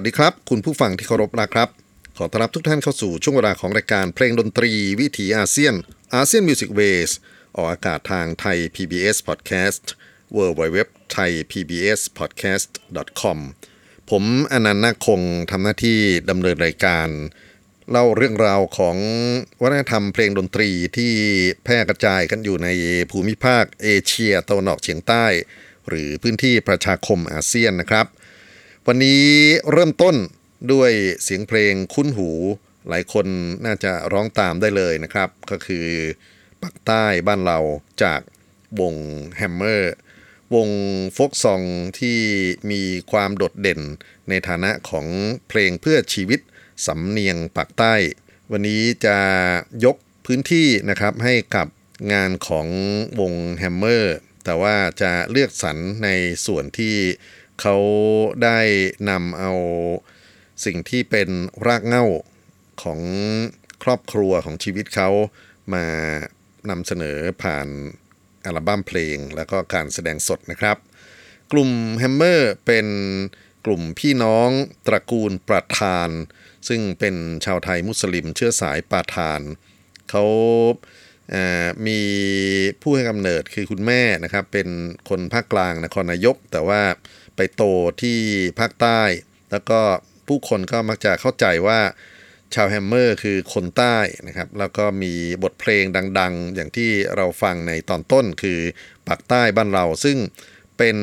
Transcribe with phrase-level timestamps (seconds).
[0.00, 1.68] สวัสดีครับ คุณผู้ฟังที่เคารพนะครับ
[2.18, 5.74] ขอต้อนรับทุกท่านเข้าสู่ช่วงเวลาของรายการเพลงดนตรีวิถีอาเซียน
[6.14, 7.10] ASEAN Music Ways
[7.56, 9.84] ออกอากาศทางไทย PBS Podcast
[10.36, 10.78] w w w
[11.14, 12.70] t h a i PBS Podcast
[13.20, 13.38] com
[14.10, 16.00] ผมอานันท์นาคคงทำหน้าที่
[16.30, 17.08] ดำเนินรายการ
[17.90, 18.96] เล่าเรื่องราวของ
[19.62, 21.12] วัฒนธรรมเพลงดนตรีที่
[21.64, 22.68] แพร่กระจายกันอยู่ใน
[23.10, 25.26] ภูมิภาคเอเชียตะวันออกเฉียงใต้
[25.88, 28.06] หรือพื้นที่ประชาคมอาเซียนนะครับ
[28.90, 29.24] วันนี้
[29.72, 30.16] เริ่มต้น
[30.72, 30.92] ด้วย
[31.22, 32.30] เสียงเพลงคุ้นหู
[32.88, 33.26] หลายคน
[33.64, 35.86] น่าจะร้องตามได้เลยนะครับ ก็คือ
[36.62, 37.58] ปักษ์ใต้บ้านเรา
[38.02, 38.20] จาก
[38.80, 38.94] วง
[39.36, 39.94] แฮมเมอร์
[40.54, 40.68] วง
[41.12, 41.62] โฟล์คซอง
[41.98, 42.18] ที่
[42.70, 43.80] มีความโดดเด่น
[44.28, 45.06] ในฐานะของ
[45.48, 46.40] เพลงเพื่อชีวิต
[46.86, 47.94] สำเนียงปักษ์ใต้
[48.50, 49.18] วันนี้จะ
[49.84, 49.96] ยก
[50.26, 51.66] พื้นที่นะครับให้กับ
[52.12, 52.66] งานของ
[53.20, 56.08] วงแฮมเมอร์แต่ว่าจะเลือกสรรใน
[56.46, 56.96] ส่วนที่
[57.60, 57.76] เขา
[58.44, 58.58] ได้
[59.10, 59.52] นำเอา
[60.64, 61.28] สิ่งที่เป็น
[61.66, 62.04] รากเหง้า
[62.82, 63.00] ของ
[63.82, 65.10] ครอบครัวของชีวิตเขา
[65.74, 65.84] มา
[66.70, 67.68] นำเสนอผ่าน
[68.44, 70.76] อัลบั้มเพลง แล้วก็การแสดงสดนะครับ
[71.52, 72.86] กลุ่มแฮมเมอร์เป็น
[73.66, 74.50] กลุ่มพี่น้อง
[74.86, 76.08] ตระกูลประธาน
[76.68, 77.14] ซึ่งเป็น
[77.44, 79.40] ชาวไทยมุสลิมเชื้อสายปาทาน
[80.10, 80.24] เขา
[81.86, 82.00] มี
[82.82, 84.68] ผู้ให้กำเนิดคือคุณแม่นะครับ เป็น
[85.08, 86.80] คนภาคกลางนครนายก แต่ว่า
[87.38, 87.62] ไปโต
[88.02, 88.18] ที่
[88.58, 89.00] ภาคใต้
[89.50, 89.80] แล้วก็
[90.28, 91.80] ผู้คนก็มักจะเข้าใจว่า
[92.54, 93.96] ชาวแฮมเมอร์คือคนใต้
[94.26, 95.12] นะครับ แล้วก็มี
[95.42, 95.84] บทเพลง
[96.18, 98.60] ดัง ๆ อย่างที่เราฟังในตอนต้นคือ
[99.06, 100.18] ปักษ์ใต้บ้านเรา ซึ่ง
[100.78, 100.96] เป็น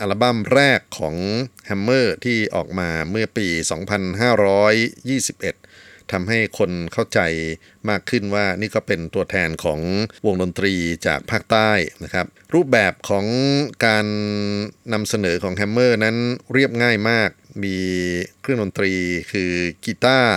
[0.00, 1.16] อัลบั้มแรกของ
[1.66, 3.48] แฮมเมอร์ที่ออกมาเมื่อปี
[5.08, 5.61] 2521
[6.12, 7.20] ทำให้คนเข้าใจ
[7.88, 9.80] มากขึ้นว่านี่ก็เป็นตัวแทนของ
[10.26, 10.74] วงดนตรี
[11.06, 11.70] จากภาคใต้
[12.04, 13.26] นะครับ รูปแบบของ
[13.86, 14.06] การ
[14.92, 16.16] นำเสนอของแฮมเมอร์นั้น
[16.52, 17.30] เรียบง่ายมาก
[17.64, 17.76] มี
[18.40, 18.92] เครื่องดนตรี
[19.32, 19.52] คือ
[19.84, 20.36] กีตาร์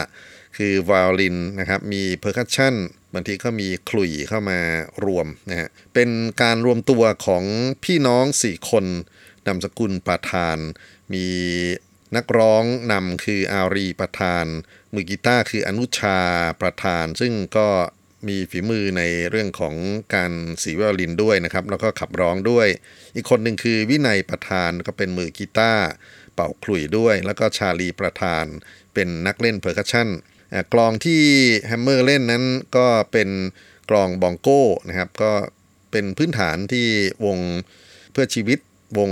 [0.58, 2.76] คือไวโอลินนะครับ มี percussion
[3.14, 4.60] บางทีก็มีขลุ่ยเข้ามา
[5.06, 6.10] รวมนะฮะ เป็น
[6.42, 7.44] การรวมตัวของ
[7.84, 8.86] พี่น้อง4คน
[9.48, 10.58] นามสกุลประธาน
[11.14, 11.26] มี
[12.16, 14.46] นักร้องนำคืออารีประธาน
[14.96, 16.20] มือกีตาร์คืออนุชา
[16.62, 17.68] ประธาน ซึ่งก็
[18.28, 19.76] มีฝีมือในเรื่องของ
[20.16, 20.32] การ
[20.64, 22.68] สีไวโอลินด้วยนะครับ แล้วก็ขับร้องด้วย
[23.16, 25.86] อีกคนหนึ่งคือวินัยประธานก็เป็นมือกีตาร์
[26.34, 28.46] เป่าขลุ่ยด้วย แล้วก็ชาลีประธาน
[28.94, 30.08] เป็นนักเล่น percussion
[30.74, 31.22] กลองที่
[31.68, 32.46] แฮมเมอร์เล่นนั้น
[32.78, 33.30] ก็เป็น
[33.90, 35.32] กลองบองโก้นะครับ ก็
[35.92, 36.88] เป็นพื้นฐานที่
[37.26, 37.38] วง
[38.12, 38.60] เพื่อชีวิต
[38.98, 39.12] วง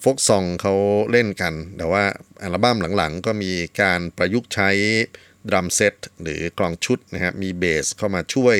[0.00, 0.74] โฟล์คซองเขา
[1.10, 2.04] เล่นกัน แต่ว่า
[2.42, 4.70] อัลบั้มหลังๆ ก็มีการประยุกต์ใช้
[5.48, 8.56] drum set หรือกลองชุดนะครับมีเบสเข้ามาช่วย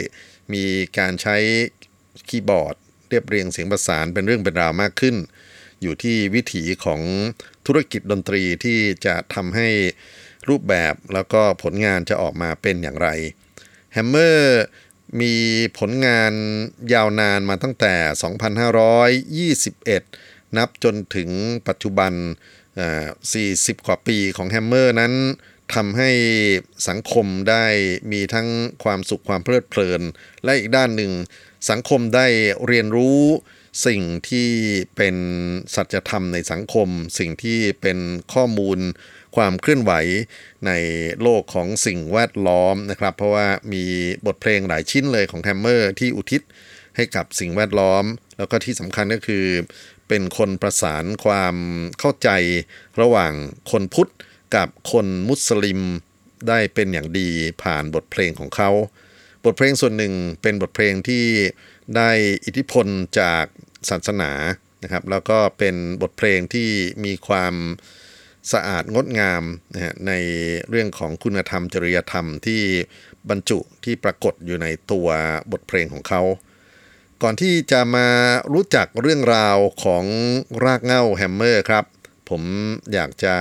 [0.55, 0.65] มี
[0.99, 1.37] การใช้
[2.29, 2.75] คีย์บอร์ด
[3.09, 5.17] เรียบเรียงเสียงประสานเป็นเรื่องเป็นราวมากขึ้น
[5.83, 7.01] อยู่ที่วิถีของ
[7.67, 9.69] ธุรกิจดนตรีที่จะทำให้
[10.49, 13.09] รูปแบบแล้วก็ผลงานจะออกมาเป็นอย่างไร
[13.93, 14.63] แฮมเมอร์
[15.21, 15.35] มี
[15.79, 16.33] ผลงาน
[16.95, 21.31] ยาวนานมาตั้งแต่ 2521 นับจนถึง
[21.69, 22.13] ปัจจุบัน
[23.01, 25.15] 40 กว่าปีของแฮมเมอร์นั้น
[25.75, 26.11] ทำให้
[26.89, 27.65] สังคมได้
[28.13, 28.49] มีทั้ง
[28.85, 30.03] ความสุขความเพลิดเพลิน
[30.45, 31.13] และอีกด้านหนึ่ง
[31.71, 32.27] สังคมได้
[32.67, 33.21] เรียนรู้
[33.87, 34.51] สิ่งที่
[34.97, 35.17] เป็น
[35.75, 36.89] สัจธรรมในสังคม
[37.19, 37.99] สิ่งที่เป็น
[38.33, 38.79] ข้อมูล
[39.37, 39.93] ความเคลื่อนไหว
[40.67, 40.73] ใน
[41.23, 43.85] โลกของสิ่งแวดล้อมนะครับ เพราะว่ามี
[44.27, 46.43] บทเพลงหลายชิ้นเลยของแฮมเมอร์ที่อุทิศ
[46.97, 48.05] ให้กับสิ่งแวดล้อม
[48.39, 49.47] แล้วก็ที่สำคัญก็คือ
[50.11, 51.57] เป็นคนประสานความ
[51.99, 52.31] เข้าใจ
[53.01, 53.33] ระหว่าง
[53.71, 54.11] คนพุทธ
[54.57, 55.81] กับคนมุสลิม
[56.49, 57.29] ได้เป็นอย่างดี
[57.63, 58.71] ผ่านบทเพลงของเขา
[59.45, 61.25] บทเพลงส่วนหนึ่งเป็นบทเพลงที่
[61.97, 62.11] ได้
[62.45, 62.87] อิทธิพล
[63.21, 63.45] จาก
[63.91, 64.31] ศาสนา
[64.83, 66.71] นะครับ แล้วก็เป็นบทเพลงที่
[67.05, 67.55] มีความ
[68.53, 69.43] สะอาดงดงาม
[69.75, 70.13] นะฮะใน
[70.69, 72.63] เรื่องของคุณธรรมจริยธรรมที่
[73.31, 75.09] บรรจุที่ปรากฏอยู่ในตัว
[75.53, 76.23] บทเพลงของเขา
[77.23, 78.09] ก่อนที่จะมา
[78.53, 80.05] รู้จักเรื่องราวของ
[80.65, 81.85] รากเหง้าแฮมเมอร์ครับ
[82.29, 82.43] ผม
[82.93, 83.37] อยากจะ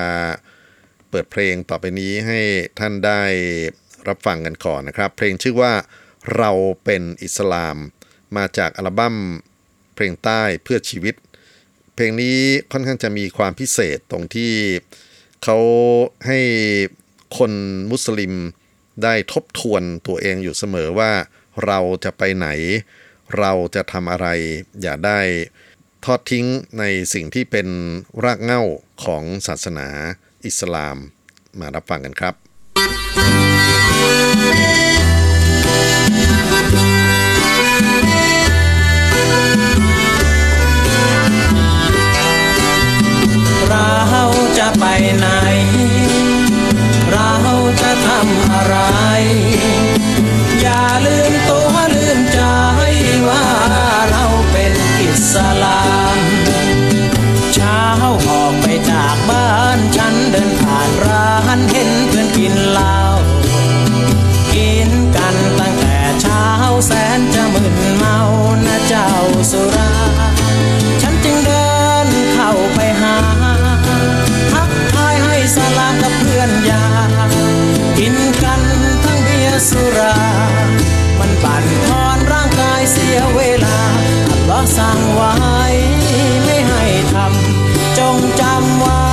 [1.10, 2.40] เปิดเพลงต่อไปนี้ให้
[2.80, 3.22] ท่านได้
[4.08, 5.74] รับฟังกันก่อนนะครับ เพลงชื่อว่า
[6.38, 6.52] เรา
[6.84, 7.78] เป็นอิสลาม
[8.38, 9.16] มาจากอัลบั้ม
[9.96, 11.16] เพลงใต้เพื่อชีวิต
[11.94, 12.38] เพลงนี้
[12.72, 14.54] ค่อนข้างจะมีความพิเศษตรงที่
[15.44, 15.58] เขา
[16.28, 16.40] ให้
[17.38, 17.52] คน
[17.92, 18.34] มุสลิม
[19.04, 21.12] ได้ทบทวนตัวเองอยู่เสมอว่า
[21.66, 22.48] เราจะไปไหน
[23.38, 24.28] เราจะทำอะไร
[24.82, 25.20] อย่าได้
[26.06, 26.46] ทอดทิ้ง
[26.80, 26.84] ใน
[27.14, 27.68] สิ่งที่เป็น
[28.24, 28.62] รากเหง้า
[29.04, 29.88] ของศาสนา
[30.46, 30.98] อิสลาม
[31.60, 32.36] มารับฟังกันครับ
[43.70, 44.24] เรา
[44.58, 44.86] จะไป
[45.18, 45.28] ไหน
[47.12, 47.36] เรา
[47.82, 48.76] จะทำอะไร
[55.10, 85.36] เสั่งไว้
[86.44, 86.84] ไม่ให้
[87.14, 89.04] ทำจงจำไว้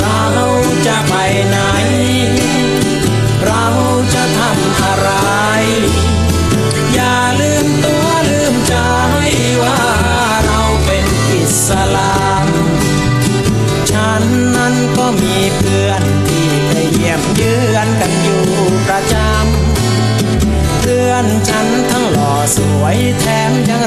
[0.00, 0.46] เรา
[0.86, 1.14] จะไป
[1.48, 1.58] ไหน
[3.46, 3.66] เรา
[4.14, 5.10] จะทำอะไร
[6.94, 8.74] อย่าลืมตัวลืมใจ
[9.62, 9.80] ว่า
[10.46, 12.46] เราเป็นอิสลาม
[13.90, 14.22] ฉัน
[14.56, 18.44] นั้นก็มีเพื่อนที่ไปเยี่ยมเยือนกันอยู่
[18.86, 23.82] ประจำเพื่อนฉันทั้งหล่อสวยแถมยัง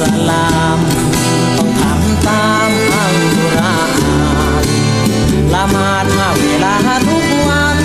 [0.00, 0.78] สลาม
[1.56, 3.90] ต้องทำตามอัลกุรอาน
[5.54, 6.74] ละหมาดห้าเวลา
[7.08, 7.78] ทุกวัน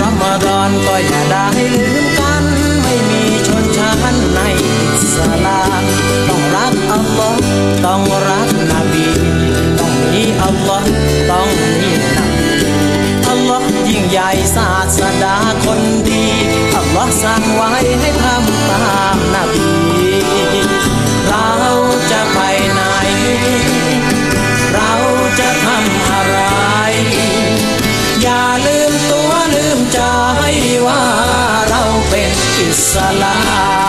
[0.00, 2.44] รอมฎอนก็อย่าได้ลืมกัน
[2.82, 4.40] ไม่มีชนชั้นใน
[4.94, 5.82] อิสลาม
[6.28, 7.40] ต้องรักอัลลอฮ์
[7.86, 9.08] ต้องรักนบี
[9.78, 10.90] ต้องมีอัลลอฮ์
[11.30, 11.48] ต้อง
[11.80, 12.50] มีนบี
[13.28, 16.24] อัลลอฮ์ยิ่งใหญ่ศาสดาคนดี
[16.76, 18.10] อัลลอฮ์สั่งไว้ให้
[32.72, 33.81] เ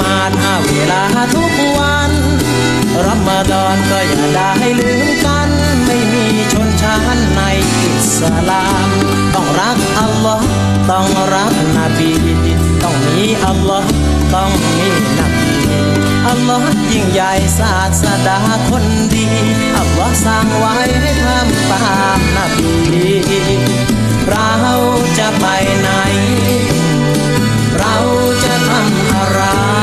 [0.00, 1.02] มาดห้าเวลา
[1.34, 2.10] ทุกวัน
[3.06, 5.48] รอมฎอนก็อย่าได้ลืมกัน
[5.86, 7.40] ไม่มีชนชั้นใน
[7.82, 8.88] อิสลาม
[9.34, 10.46] ต้องรักอัลลอฮ์
[10.90, 12.12] ต้องรักนบี
[12.82, 13.90] ต้องมีอัลลอฮ์
[14.34, 15.48] ต้องมีนบี
[16.28, 19.26] อัลลอฮ์ยิ่งใหญ่ศาสดาคนดี
[19.78, 22.68] อัลลอฮ์สั่งไว้ให้ทำตามนบี
[24.30, 24.50] เรา
[25.18, 25.46] จะไป
[25.80, 25.90] ไหน
[27.78, 27.96] เรา
[28.44, 29.77] จะทำอะไร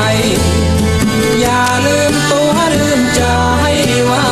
[1.86, 3.22] ลืมตัวลืมใจ
[4.10, 4.26] ว่า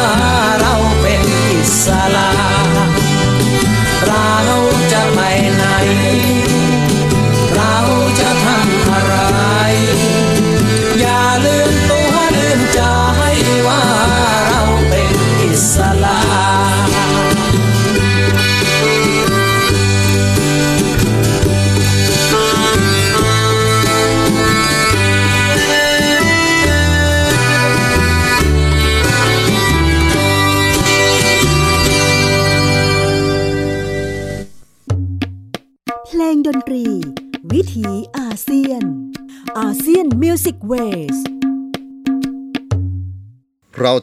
[0.61, 1.85] เราเป็นอิส
[2.15, 2.44] ลามเระ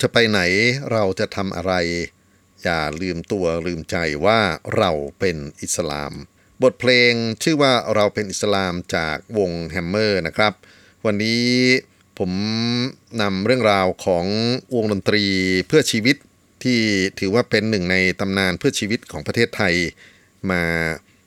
[0.01, 0.41] จะไปไหน
[0.91, 1.73] เราจะทำอะไร
[2.63, 3.95] อย่าลืมตัวลืมใจ
[4.25, 4.39] ว่า
[4.77, 6.13] เราเป็นอิสลาม
[6.63, 10.53] บทเพลงชื่อว่าเราเป็นอิสลามจากวงแฮมเมอร์นะครับ
[11.05, 11.45] วันนี้
[12.19, 12.31] ผม
[13.21, 14.25] นำเรื่องราวของ
[14.75, 15.25] วงดนตรี
[15.67, 16.17] เพื่อชีวิต
[16.63, 16.79] ที่
[17.19, 19.75] ถือว่าเป็นหนึ่งในตำนานเพื่อชีวิตของประเทศไทย
[20.51, 20.63] มา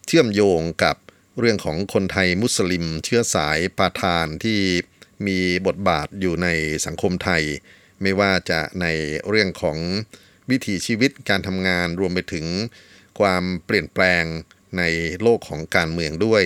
[0.06, 0.96] เชื่อมโยงกับ
[1.38, 4.58] เรื่องของคนไทยมุสลิม เชื้อสายปาทานที่
[5.26, 6.48] มีบทบาทอยู่ใน
[6.86, 7.42] สังคมไทย
[8.02, 8.86] ไม่ว่าจะใน
[9.28, 9.78] เรื่องของ
[10.50, 12.46] วิถีชีวิตการทำงานรวมไปถึง
[13.18, 14.24] ความเปลี่ยนแปลง
[14.78, 14.82] ใน
[15.22, 16.42] โลกของการเมืองด้วย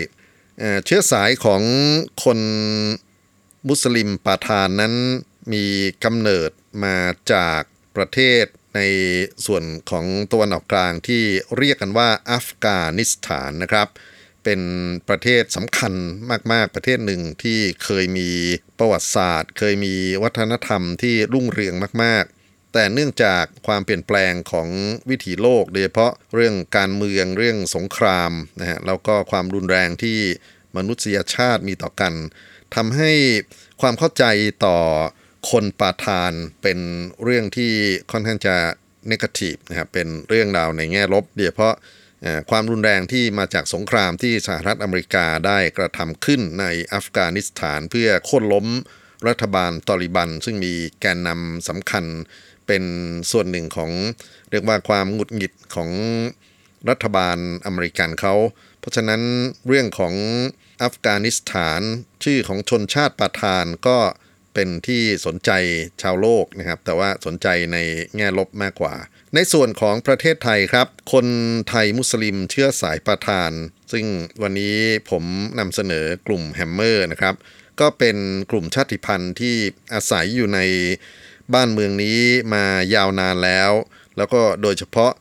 [0.85, 1.63] เชื้อสายของ
[2.25, 2.41] คน
[3.69, 4.95] มุสลิมปาทานนั้น
[5.53, 5.65] มี
[6.05, 6.51] กำเนิด
[6.85, 6.97] มา
[7.33, 7.61] จาก
[7.97, 8.45] ประเทศ
[8.77, 8.81] ใน
[9.47, 11.23] ส่วนของตะวันออกกลางที่
[11.57, 13.89] เรียกกันว่าอัฟกานิสถานนะครับ
[14.51, 14.69] เป็น
[15.09, 15.93] ประเทศสำคัญ
[16.53, 18.31] มาก ๆ ประเทศหนึ่งที่เคยมี
[18.79, 24.69] ประวัติศาสตร์ เคยมีวัฒนธรรมที่รุ่งเรืองมาก ๆ แต่เนื่องจากความเปลี่ยนแปลงของ
[25.11, 30.19] วิถีโลก โดยเฉพาะเรื่องการเมืองเรื่องสงครามนะฮะแล้วก็ความรุนแรงที่
[30.77, 32.15] มนุษยชาติมีต่อกัน
[32.77, 33.13] ทำให้
[33.81, 34.25] ความเข้าใจ
[34.65, 34.79] ต่อ
[35.51, 36.79] คนปาทานเป็น
[37.23, 37.73] เรื่องที่
[38.11, 38.57] ค่อนข้างจะ
[39.11, 41.75] นกาทีฟนะครับเป็นเรื่องราวในแง่ลบโดยเฉพาะ
[42.51, 48.67] ความรุนแรงที่มาจากสงครามที่สหรัฐอเมริกาได้กระทำขึ้นในอัฟกานิสถานเพื่อโค่นล้ม
[49.29, 52.05] รัฐบาลตอริบัน ซึ่งมีแกนนำสำคัญ
[52.67, 52.85] เป็น
[53.31, 53.91] ส่วนหนึ่งของ
[54.51, 55.91] เรียกว่าความหงุดหงิดของ
[56.91, 58.35] รัฐบาลอเมริกันเขา
[58.81, 59.23] เพราะฉะนั้น
[59.67, 60.15] เรื่องของ
[60.83, 61.81] อัฟกานิสถาน
[62.25, 63.99] ชื่อของชนชาติปาทานก็
[64.55, 65.51] เป็นที่สนใจ
[66.03, 67.77] ชาวโลกนะครับ แต่ว่าสนใจใน
[68.17, 68.95] แง่ลบมากกว่า
[69.35, 71.27] ในส่วนของประเทศไทยครับ คน
[71.69, 73.53] ไทยมุสลิมเชื้อสายปาทาน
[73.93, 74.07] ซึ่ง
[74.43, 74.77] วันนี้
[75.11, 75.25] ผม
[75.59, 77.35] นำเสนอกลุ่มแฮมเมอร์นะครับ
[77.81, 78.17] ก็เป็น
[78.51, 79.57] กลุ่มชาติพันธุ์ที่
[79.95, 80.61] อาศัยอยู่ใน
[81.55, 82.19] บ้านเมืองนี้
[82.55, 83.71] มายาวนานแล้ว
[84.17, 85.13] แล้วก็โดยเฉพาะ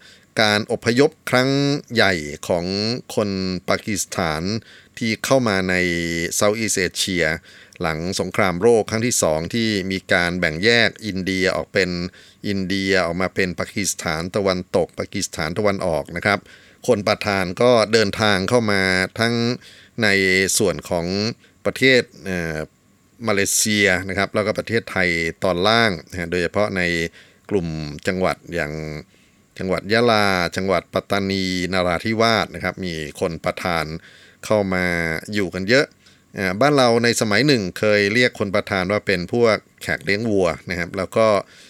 [0.42, 1.50] การอพยพครั้ง
[1.94, 2.14] ใหญ่
[2.48, 2.66] ของ
[3.16, 3.30] คน
[3.70, 4.44] ปากีสถาน
[4.98, 5.76] ที่เข้ามาใน
[6.36, 7.26] Southeast Asia
[7.82, 11.90] หลังสงครามโลกครั้งที่สองที่มีการแบ่งแยกอินเดียออกเป็น
[12.48, 16.40] อินเดียออกมาเป็นปากีสถานตะวันตก ปากีสถานตะวันออกนะครับ
[16.88, 18.82] คนปาทานก็เดินทางเข้ามา
[19.20, 19.36] ทั้ง
[20.04, 20.08] ใน
[20.58, 21.06] ส่วนของ
[21.66, 22.58] ประเทศเอ่อ
[23.28, 25.10] มาเลเซียนะครับแล้วก็ประเทศไทย
[25.44, 26.82] ตอนล่างนะโดยเฉพาะใน
[27.50, 27.68] กลุ่ม
[28.08, 28.74] จังหวัดอย่าง
[29.60, 33.86] จังหวัดยะลา จังหวัดปัตตานีนาราธิวาสนะครับ มีคนประทาน
[34.46, 34.86] เข้ามา
[35.34, 35.86] อยู่กันเยอะ
[36.62, 41.28] บ้านเราในสมัยหนึ่งเคยเรียกคนประทานว่าเป็นพวกแขกเลี้ยงวัวนะครับ แล้วก็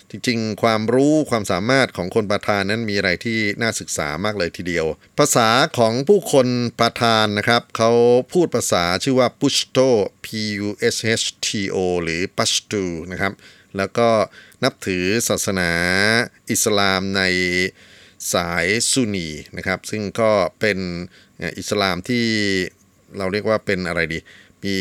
[0.09, 4.85] จริงๆ ความรู้ความสามารถของคนประทานนั้นมีอะไรที่น่าศึกษามากเลยทีเดียว
[5.19, 6.47] ภาษาของผู้คน
[6.79, 7.91] ประทานนะครับ เขา
[8.33, 9.89] พูดภาษาชื่อว่า Pushto
[10.25, 10.27] P
[10.67, 13.33] U S H T O หรือ Pashto นะครับ
[13.77, 14.09] แล้วก็
[14.63, 15.71] นับถือศาสนา
[16.51, 17.21] อิสลามใน
[18.33, 20.79] สายซุนีนะครับ ซึ่งก็เป็น
[21.59, 22.25] อิสลามที่
[23.17, 24.19] เราเรียกว่าเป็นอะไรดี
[24.65, 24.77] มี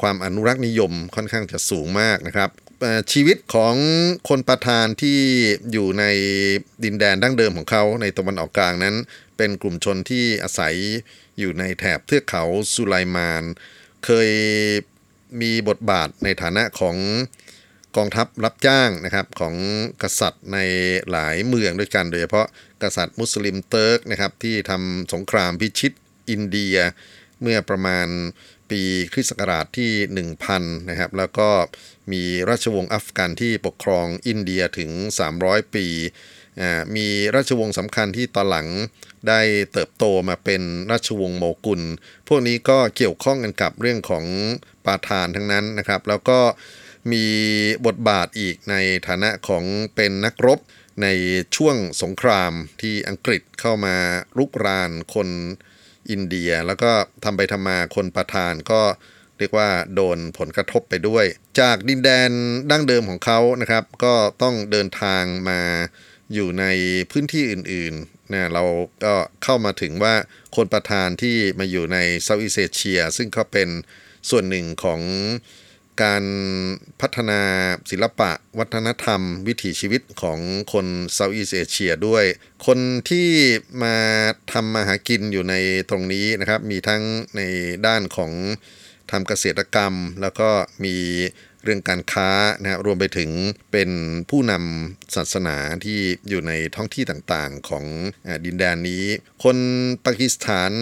[0.00, 2.50] ความอนุรักษ์นิยมค่อนข้างจะสูงมากนะครับ
[3.12, 3.74] ชีวิตของ
[4.28, 5.18] คนประทานที่
[5.72, 6.04] อยู่ใน
[6.84, 8.96] ดินแดนดั้งเดิมของเขาในตะวันออกกลางนั้น
[9.36, 10.74] เป็นกลุ่มชนที่อาศัย
[11.38, 13.42] อยู่ในแถบเทือกเขาสุไลมาน
[14.04, 14.30] เคย
[15.40, 16.96] มีบทบาทในฐานะของ
[17.96, 19.54] กองทัพรับจ้างนะครับของ
[20.02, 20.58] กษัตริย์ใน
[21.10, 22.46] หลายเมืองด้วยกัน โดยเฉพาะ
[22.82, 25.92] กษัตริย์มุสลิมเติร์กนะครับที่ทำสงครามพิชิต
[26.30, 26.76] อินเดีย
[27.42, 28.06] เมื่อประมาณ
[28.70, 29.92] ปีคริสต์ศักราชที่
[30.40, 31.48] 1000 นะครับ แล้วก็
[32.12, 34.90] มีราชวงศ์อัฟกันที่ปกครองอินเดียถึง
[35.32, 35.86] 300 ปี
[36.60, 38.68] อ่ามีราชวงศ์สำคัญที่ตอนหลัง
[39.28, 39.40] ได้
[39.72, 41.82] เติบโตมาเป็นราชวงศ์โมกุล
[42.28, 44.24] พวกนี้ก็เกี่ยวข้องกันกับเรื่องของ
[44.84, 46.40] ปาทานทั้งนั้นนะครับ แล้วก็
[47.12, 47.24] มี
[47.86, 48.74] บทบาทอีกใน
[49.06, 50.58] ฐานะของเป็นนักรบ
[51.02, 51.06] ใน
[51.56, 52.52] ช่วงสงคราม
[52.82, 53.96] ที่อังกฤษเข้ามา
[54.38, 55.28] รุกรานคน
[56.10, 56.90] อินเดีย แล้วก็
[57.24, 58.82] ทำไปทำมาคนประทานก็
[59.38, 61.24] เรียกว่าโดนผลกระทบไปด้วย
[61.60, 62.30] จากดินแดน
[62.70, 65.60] ดั้งเดิมของเขานะครับ ก็ต้องเดินทางมา
[66.34, 66.64] อยู่ใน
[67.10, 68.64] พื้นที่อื่นๆนะเรา
[69.04, 70.14] ก็เข้ามาถึงว่า
[70.56, 73.68] คนประทานที่มาอยู่ในเซาท์อีสเอเชีย ซึ่งเขาเป็น
[74.30, 75.00] ส่วนหนึ่งของ
[76.02, 76.24] การ
[77.00, 77.40] พัฒนา
[77.90, 80.38] ศิลปะ วัฒนธรรม วิถีชีวิตของ
[80.72, 82.24] คนเซาท์อีสเอเชียด้วย
[82.66, 82.78] คน
[83.10, 83.28] ที่
[83.82, 83.96] มา
[84.52, 85.54] ทำมาหากินอยู่ใน
[85.90, 87.02] ตรงนี้นะครับ มีทั้ง
[87.36, 87.42] ใน
[87.86, 88.32] ด้านของ
[89.10, 90.48] ทำเกษตรกรรม แล้วก็
[90.84, 90.96] มี
[91.62, 92.30] เรื่องการค้า
[92.60, 93.30] นะครับรวมไปถึง
[93.72, 93.90] เป็น
[94.30, 97.84] ผู้นำศาสนาที่อยู่ในท้องที่ต่างๆของ
[98.44, 99.04] ดินแดนนี้
[99.44, 99.56] คน
[100.04, 100.72] ปากีสถาน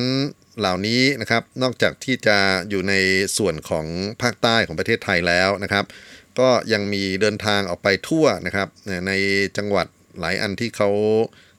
[0.59, 2.39] เหล่านี้นะครับ นอกจากที่จะ
[2.69, 2.95] อยู่ใน
[3.39, 3.87] ส่วนของ
[4.23, 5.85] ภาคใต้ของประเทศไทยแล้วนะครับ
[6.39, 8.69] ก็ยังมีเดินทางออกไปทั่วนะครับ
[9.07, 9.13] ใน
[9.57, 9.87] จังหวัด
[10.21, 10.91] หลายอันที่เขา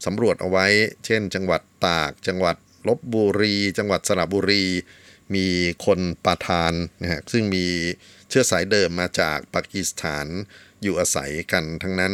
[0.06, 0.66] สำรวจเอาไว้
[1.06, 2.56] เช่น จังหวัดตาก จังหวัด
[2.88, 4.66] ลบบุรี จังหวัดสระบุรี
[5.36, 5.48] มี
[5.86, 7.66] คนปาทานนะฮะซึ่งมี
[8.30, 10.28] เชื้อสายเดิมมาจากปากีสถาน
[10.82, 12.14] อยู่อาศัยกันทั้งนั้น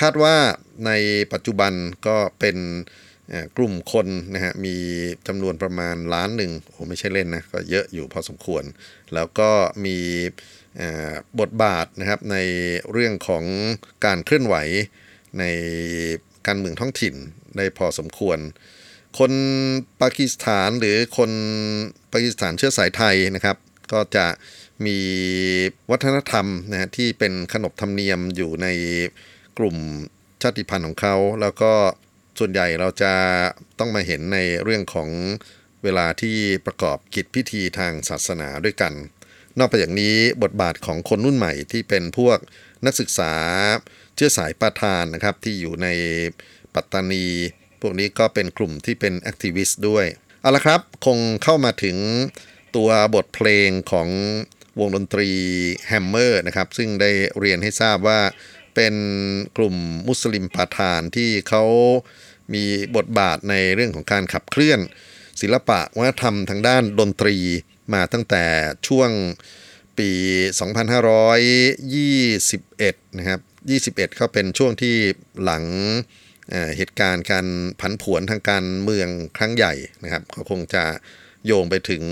[0.00, 0.36] คาดว่า
[0.86, 0.90] ใน
[1.32, 1.72] ปัจจุบัน
[2.06, 2.56] ก็เป็น
[3.56, 4.76] กลุ่มคนนะฮะมี
[5.28, 8.64] จำนวนประมาณล้านหนึ่งโอ้ไม่ใช่เล่นนะก็เยอะอยู่พอสมควร
[9.14, 9.50] แล้วก็
[9.84, 9.96] มี
[11.40, 12.36] บทบาทนะครับใน
[12.92, 13.44] เรื่องของ
[14.04, 14.56] การเคลื่อนไหว
[15.38, 15.44] ใน
[16.46, 17.14] การเมืองท้องถิ่น
[17.56, 18.38] ได้พอสมควร
[19.18, 19.32] คน
[20.02, 21.30] ปากีสถานหรือคน
[22.12, 23.56] ปากีสถานเชื้อสายไทยนะครับ
[23.92, 24.26] ก็จะ
[24.86, 24.98] มี
[25.90, 28.66] วัฒนธรรมนะฮะที่เป็นขนบธรรมเนียมอยู่ใน
[29.58, 29.76] กลุ่ม
[30.42, 31.72] ชาติพันธุ์ของเขา แล้วก็
[32.38, 33.12] ส่วนใหญ่เราจะ
[33.78, 35.08] ต้องมาเห็นในเรื่องของ
[35.82, 38.92] เวลาที่ประกอบกิจพิธีทางศาสนาด้วยกัน
[39.58, 42.38] นอกจากอย่างนี้บทบาทของคนรุ่นใหม่ที่เป็นพวก
[42.86, 43.32] นักศึกษา
[44.14, 45.88] เชื้อสายปาทานนะครับ ที่อยู่ใน
[46.74, 47.26] ปัตตานี
[47.80, 50.06] พวกนี้ก็เป็นกลุ่มที่เป็นแอคทิวิสต์ด้วย
[50.40, 51.96] เอาละครับคงเข้ามาถึง
[52.76, 54.08] ตัวบทเพลงของ
[54.78, 55.30] วงดนตรี
[55.88, 58.20] แฮมเมอร์นะครับ ซึ่งได้เรียนให้ทราบว่า
[58.74, 58.94] เป็น
[59.56, 59.76] กลุ่ม
[60.08, 61.64] มุสลิมปาทานที่เขา
[62.54, 62.64] มี
[62.96, 64.80] บทบาทในเรื่องของการขับเคลื่อน
[65.40, 67.36] ศิลปะวัฒนธรรมทางด้านดนตรี
[67.94, 68.44] มาตั้งแต่
[68.88, 69.10] ช่วง
[69.98, 70.10] ปี
[73.04, 73.40] 2521 นะครับ
[73.96, 74.96] 21 ก็เป็นช่วงที่
[75.42, 75.64] หลัง
[76.50, 77.46] เหตุการณ์การ
[77.80, 80.84] ผันผวนทางการเมืองครั้งใหญ่นะครับก็คงจะ
[81.46, 82.02] โยงไปถึง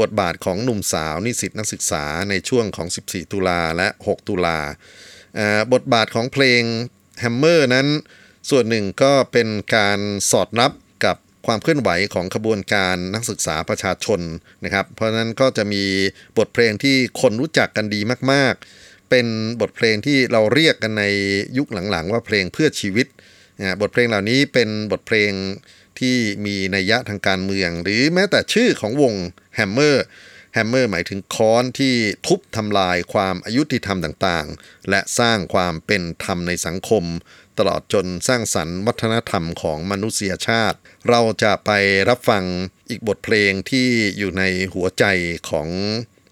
[0.00, 4.58] บทบาทของหนุ่มสาวนิสิตนักศึกษาในช่วงของ 14 ตุลาและ 6 ตุลา
[5.72, 6.62] บทบาทของเพลง
[7.20, 7.88] แฮมเมอร์นั้น
[8.50, 9.98] ส่วนหนึ่งก็เป็นการ
[10.30, 10.72] สอดรับ
[11.04, 14.20] กับความเคลื่อนไหวของขบวนการนักศึกษาประชาชน
[14.64, 15.84] นะครับ เพราะนั้นก็จะมี
[16.38, 18.00] บทเพลงที่คนรู้จักกันดี
[18.32, 19.26] มาก ๆ เป็น
[19.60, 21.04] บทเพลงที่เราเรียกกันใน
[21.58, 23.06] ยุคหลังๆ ว่าเพลงเพื่อชีวิต
[23.60, 25.30] นะบทเพลงเหล่านี้เป็นบทเพลง
[26.00, 29.14] ที่มีนัยยะทางการเมือง หรือแม้แต่ชื่อของวง
[29.54, 30.04] แฮมเมอร์
[30.54, 31.94] แฮมเมอร์หมายถึงค้อนที่
[32.26, 37.04] ทุบทำลายความอยุติธรรมต่างๆ และสร้างความเป็นธรรมในสังคม
[37.58, 41.70] ตลอดจนสร้างสรรค์วัฒนธรรมของมนุษยชาติ เราจะไป
[42.08, 42.44] รับฟัง
[42.90, 43.88] อีกบทเพลงที่
[44.18, 44.42] อยู่ใน
[44.74, 45.04] หัวใจ
[45.50, 45.68] ของ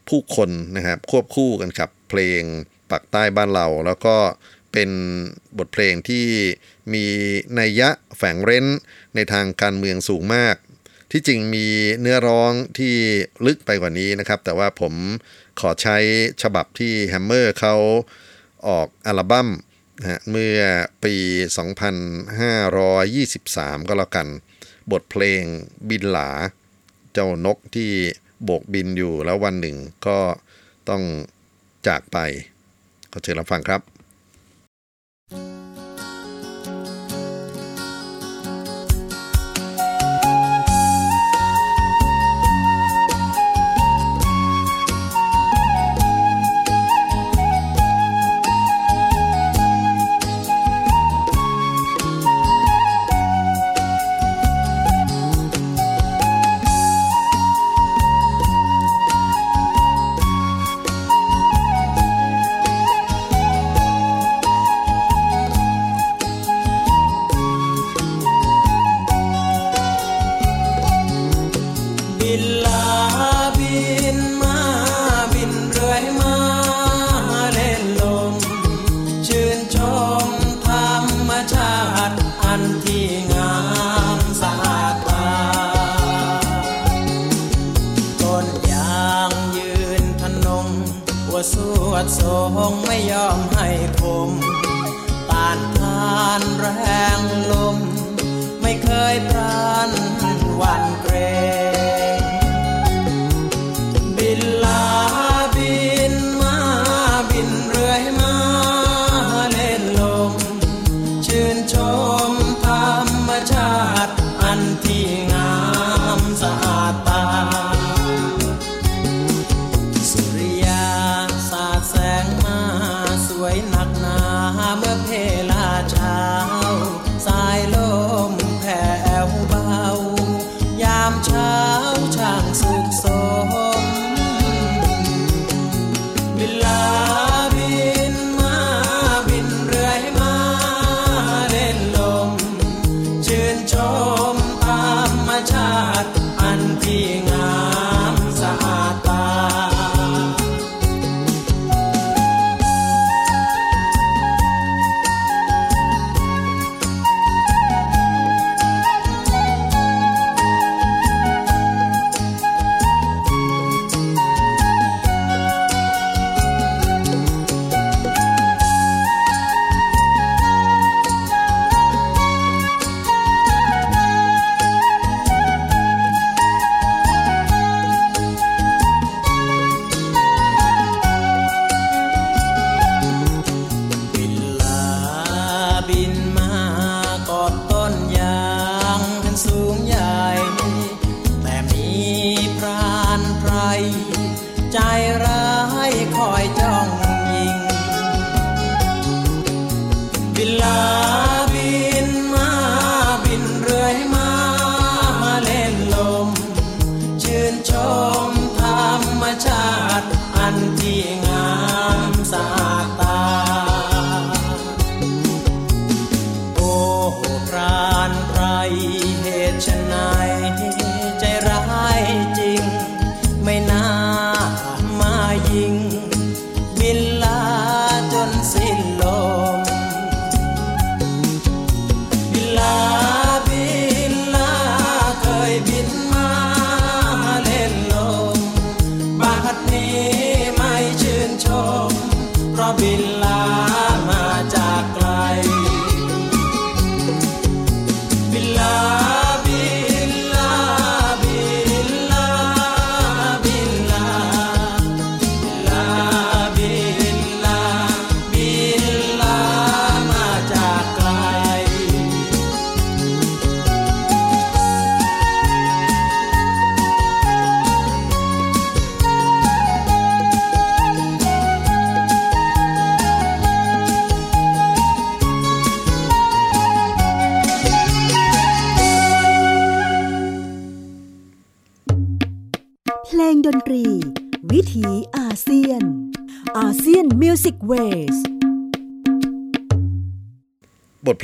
[0.08, 2.42] ผู้คนนะครับ ควบคู่กันกับเพลง
[2.90, 4.16] ปักใต้บ้านเราแล้วก็
[4.72, 4.90] เป็น
[5.58, 6.26] บทเพลงที่
[6.92, 7.06] มี
[7.58, 8.66] นัยยะแฝงเร้น
[9.14, 10.56] ในทางการเมืองสูงมาก
[11.10, 11.66] ที่จริงมี
[12.00, 12.94] เนื้อร้องที่
[13.46, 14.94] ลึกไปกว่านี้นะครับ แต่ว่าผม
[15.60, 15.96] ขอใช้
[16.42, 17.74] ฉบับที่แฮมเมอร์เขา
[18.68, 19.48] ออกอัลบั้ม
[20.02, 20.60] นะเมื่อ
[21.04, 21.14] ปี
[23.12, 24.28] 2523 ก็แล้วกัน
[24.92, 25.42] บทเพลง
[25.88, 26.30] บินหลา
[27.12, 27.90] เจ้านกที่
[28.44, 30.18] โบกบินอยู่แล้ววันหนึ่งก็
[30.88, 31.02] ต้อง
[31.86, 32.18] จากไป
[33.12, 33.80] ก็เชิญรับฟังครับ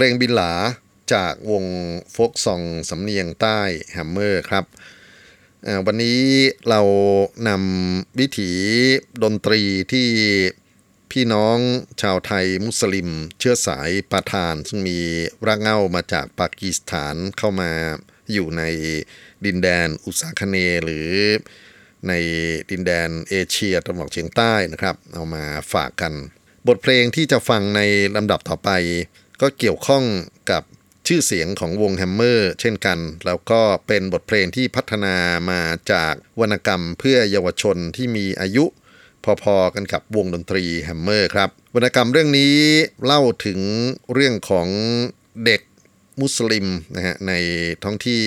[0.00, 0.52] เพลงบินหลา
[1.14, 1.64] จากวง
[2.12, 3.60] โฟล์กซองสำเนียงใต้
[3.92, 4.64] แฮมเมอร์ครับ
[5.86, 6.22] วันนี้
[6.68, 6.80] เรา
[7.48, 8.52] นำวิถี
[9.22, 10.08] ดนตรีที่
[11.10, 11.58] พี่น้อง
[12.02, 13.08] ชาวไทยมุสลิม
[13.38, 14.98] เชื้อสายปาทาน ซึ่งมี
[15.46, 17.70] รากเหง้ามาจากปากีสถานเข้ามา
[18.32, 18.62] อยู่ใน
[19.46, 21.08] ดินแดนอุษาคเนย์หรือ
[22.08, 22.12] ใน
[22.70, 26.12] ดินแดนเอเชียตะวันออกเฉียงใต้นะครับ เอามาฝากกัน
[26.68, 27.80] บทเพลงที่จะฟังใน
[28.16, 28.70] ลำดับต่อไป
[29.40, 30.04] ก็เกี่ยวข้อง
[30.50, 30.62] กับ
[31.06, 35.16] ชื่อเสียงของวงแฮมเมอร์เช่นกัน แล้วก็เป็นบทเพลงที่พัฒนา
[35.50, 35.60] มา
[35.92, 38.64] จากวรรณกรรมเพื่อเยาวชนที่มีอายุ
[39.42, 42.54] พอๆกันกับวงดนตรีแฮมเมอร์ครับ วรรณกรรมเรื่องนี้
[43.04, 43.60] เล่าถึง
[44.12, 44.68] เรื่องของ
[45.44, 45.62] เด็ก
[46.20, 47.32] มุสลิมนะฮะใน
[47.84, 48.22] ท้องที่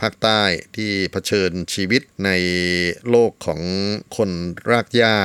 [0.00, 0.42] ภาคใต้
[0.76, 2.30] ที่เผชิญชีวิตใน
[3.10, 3.60] โลกของ
[4.16, 4.30] คน
[4.70, 5.16] รากหญ้า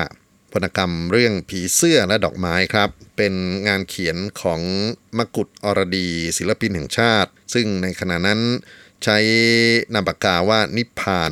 [0.54, 3.34] วรรณกรรมเรื่องผีเสื้อและดอกไม้ครับ เป็น
[3.68, 4.62] งานเขียนของ
[5.18, 8.42] มกุฎอรดี ศิลปินแห่งชาติ ซึ่งในขณะนั้น
[9.04, 9.18] ใช้
[9.94, 11.32] นามปากกาว่านิพพาน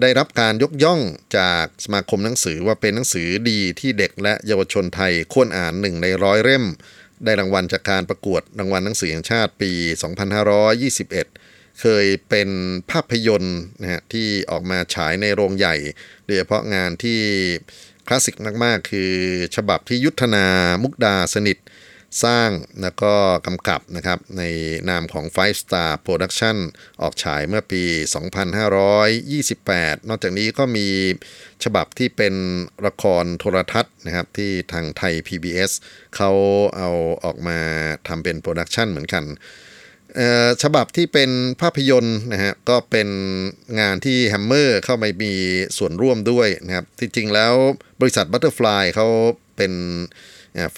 [0.00, 1.00] ได้รับการยกย่อง
[1.38, 6.64] จากสมาคมหนังสือว่าเป็นหนังสือดีที่เด็กและเยาวชนไทยควรอ่านหนึ่งในร้อยเล่ม
[7.24, 9.72] ได้รางวัลจากการประกวดรางวัลหนังสือแห่งชาติปี
[10.96, 12.48] 2521 เคยเป็น
[12.90, 15.76] ภาพยนตร์นะฮะที่ออกมาฉายในโรงใหญ่
[16.24, 17.20] โดยเฉพาะงานที่
[18.10, 19.12] ลาสสิกมากๆ คือ
[19.56, 20.46] ฉบับที่ยุทธนา
[20.82, 21.58] มุกดาสนิท
[22.24, 22.50] สร้าง
[22.82, 23.14] แล้วก็
[23.46, 24.42] กำกับนะครับ ใน
[24.88, 26.56] นามของ Five Star Production
[27.02, 27.82] ออกฉายเมื่อปี
[29.16, 30.86] 2528 นอกจากนี้ก็มี
[31.64, 32.34] ฉบับที่เป็น
[32.86, 35.70] ละครโทรทัศน์นะครับ ที่ทางไทย PBS
[36.16, 36.30] เขา
[36.76, 36.90] เอา
[37.24, 37.58] ออกมา
[38.08, 39.24] ทำเป็น production เหมือนกัน
[40.62, 43.08] ฉบับที่เป็นภาพยนตร์นะฮะก็เป็น
[43.80, 45.32] งานที่แฮมเมอร์เข้าไปมี
[45.78, 47.54] ส่วนร่วมด้วยนะครับจริงๆแล้ว
[48.00, 49.08] บริษัท Butterfly เขา
[49.56, 49.72] เป็น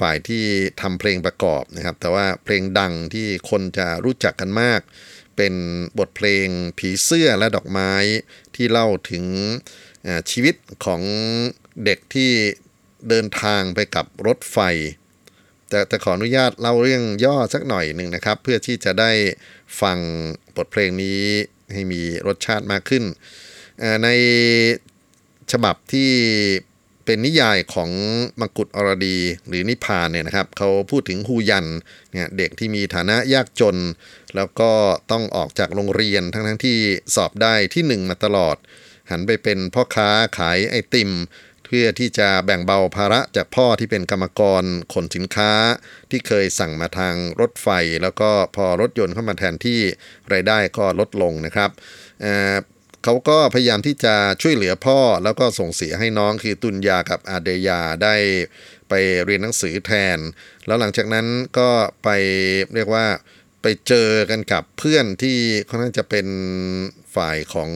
[0.00, 0.44] ฝ่ายที่
[0.80, 4.80] ทำเพลงประกอบนะครับ แต่ว่าเพลงดังที่คนจะรู้จักกันมาก
[5.36, 5.54] เป็น
[5.98, 6.46] บทเพลง
[6.78, 7.92] ผีเสื้อและดอกไม้
[8.54, 9.24] ที่เล่าถึง
[10.30, 11.02] ชีวิตของ
[11.84, 12.30] เด็กที่
[13.08, 14.58] เดินทางไปกับรถไฟ
[15.72, 19.12] แต่แต่ขออนุญาตเล่าเรื่องย่อสักหน่อยหนึ่งนะครับ เพื่อที่จะได้
[19.80, 19.98] ฟัง
[20.56, 21.20] บทเพลงนี้
[21.72, 23.04] ให้มีรสชาติมากขึ้น
[24.04, 24.08] ใน
[25.52, 26.10] ฉบับที่
[27.04, 27.90] เป็นนิยายของ
[28.40, 31.66] มังกุฎอรดีหรือนิพานเนี่ยนะครับเขาพูดถึงฮูยัน
[32.12, 33.76] เนี่ยเด็กที่มีฐานะยากจน
[34.36, 34.70] แล้วก็
[35.10, 36.78] ต้องออกจากโรงเรียนทั้งทั้งที่
[37.14, 38.56] สอบได้ที่หนึ่งมาตลอด
[39.10, 40.08] หันไปเป็นพ่อค้า
[40.38, 41.10] ขายไอติม
[41.76, 45.52] พื่อที่จะแบ่งเบาภาระจากพ่อที่เป็นกรรมกรขนสินค้า
[46.10, 47.68] ที่เคยสั่งมาทางรถไฟ
[48.02, 49.80] แล้วก็พอรถยนต์เข้ามาแทนที่
[50.32, 51.70] รายได้ก็ลดลงนะครับ
[53.04, 58.14] เขาก็พยายามที่จะช่วยเหลือพ่อแล้วก็ส่งเสียให้น้องคือตุนยากับอาเดยาได้
[58.88, 60.18] ไปเรียนหนังสือแทน
[60.66, 61.26] แล้วหลังจากนั้น
[61.58, 61.70] ก็
[62.04, 62.08] ไป
[62.74, 63.06] เรียกว่า
[63.62, 66.26] ไปเจอกันกับเพื่อนที่ค่อนข้างจะเป็น
[67.14, 67.70] ฝ่ายของ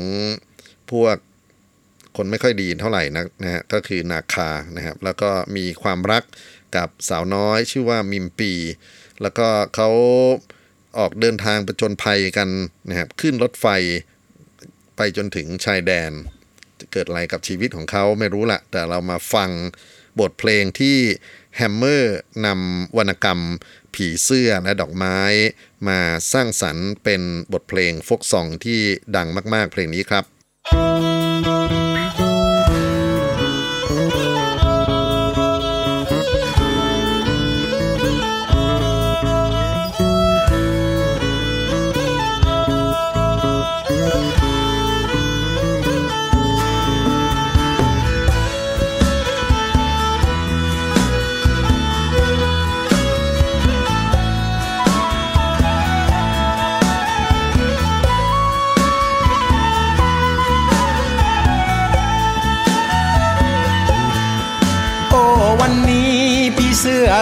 [0.91, 1.17] พวก
[2.17, 6.25] คนไม่ค่อยดีเท่าไหร่นักนะฮะก็คือนาคานะครับแล้วก็มีความรัก
[6.77, 8.53] กับสาวน้อยชื่อว่ามิมปี
[9.23, 9.91] แล้วก็เขา
[10.99, 12.49] ออกเดินทางประจนภัยกัน
[12.89, 13.67] นะครับขึ้นรถไฟ
[14.97, 16.11] ไปจนถึงชายแดน
[16.81, 19.51] จะเกิดอะไรกับชีวิตของเขาไม่รู้ละแต่เรามาฟัง
[20.21, 20.97] บทเพลงที่
[21.57, 23.41] แฮมเมอร์นำวรรณกรรม
[23.95, 25.19] ผีเสื้อและดอกไม้
[25.89, 25.99] มา
[26.33, 28.81] สร้างสรรค์เป็นบทเพลงฟกซองที่
[29.17, 30.36] ดังมาก ๆ เพลงนี้ครับ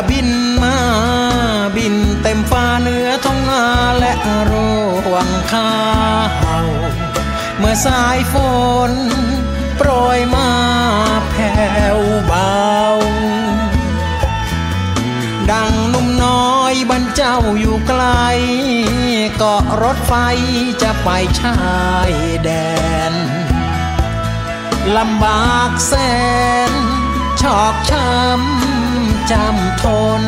[0.08, 0.28] บิน
[0.62, 0.76] มา
[1.76, 3.64] บินเต็มฟ้าเนื้อท้องนา
[3.98, 4.12] และ
[4.44, 4.52] โร
[5.14, 5.74] วังข้า
[6.64, 6.68] ว
[7.58, 8.34] เมื่อสายฝ
[8.90, 8.92] น
[9.76, 10.50] โปรยมา
[11.30, 11.52] แผ่
[11.96, 12.58] วเบา
[15.50, 18.04] ดังนุ่มน้อยบรรเจ้าอยู่ไกล
[19.38, 20.12] เกาะรถไฟ
[20.82, 21.08] จะไป
[21.40, 21.58] ชา
[22.10, 22.12] ย
[22.44, 22.50] แด
[23.12, 23.14] น
[24.96, 25.92] ลำบากแส
[26.70, 26.72] น
[27.40, 28.73] ชอกช้ำ
[29.30, 29.84] จำท
[30.20, 30.22] น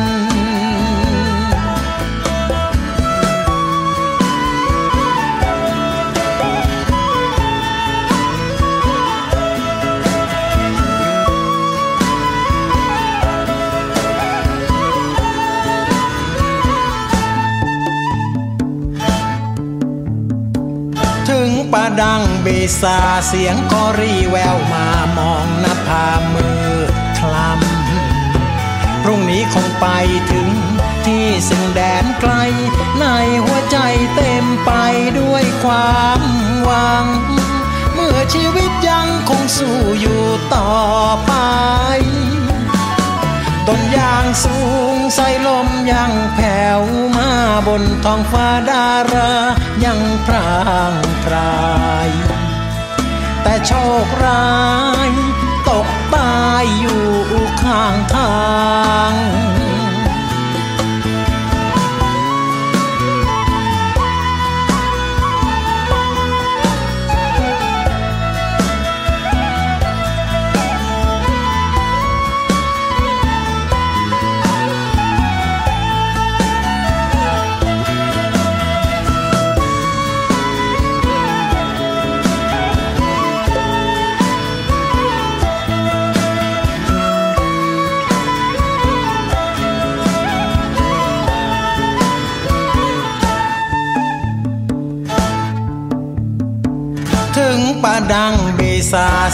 [21.29, 22.47] ถึงประดังเบ
[22.81, 26.67] สาเสียงกอรีแววมามองนภามือ
[27.17, 27.76] คลำ
[29.07, 29.87] รุ่งนี้คงไป
[30.31, 30.49] ถึง
[31.05, 32.33] ที่สิ่งแดนไกล
[32.99, 33.05] ใน
[33.43, 33.77] หัวใจ
[34.15, 34.71] เต็มไป
[35.19, 36.21] ด้วยความ
[36.63, 37.05] หวัง
[37.93, 40.21] เมื่อชีวิตยังคงสู้อยู่
[40.55, 40.71] ต่อ
[41.25, 41.33] ไป
[43.67, 44.57] ต้นยางสู
[44.93, 46.81] งใส่ลมยังแผ่ว
[47.17, 47.31] มา
[47.67, 49.31] บนท้องฟ้าดารา
[49.83, 50.93] ยังพราง
[51.25, 51.57] พรา
[52.07, 52.09] ย
[53.43, 53.71] แต่โช
[54.05, 54.47] คร้า
[55.09, 55.11] ย
[55.67, 57.03] ตกตายอยู่
[57.61, 58.31] ข้างทา
[59.11, 59.13] ง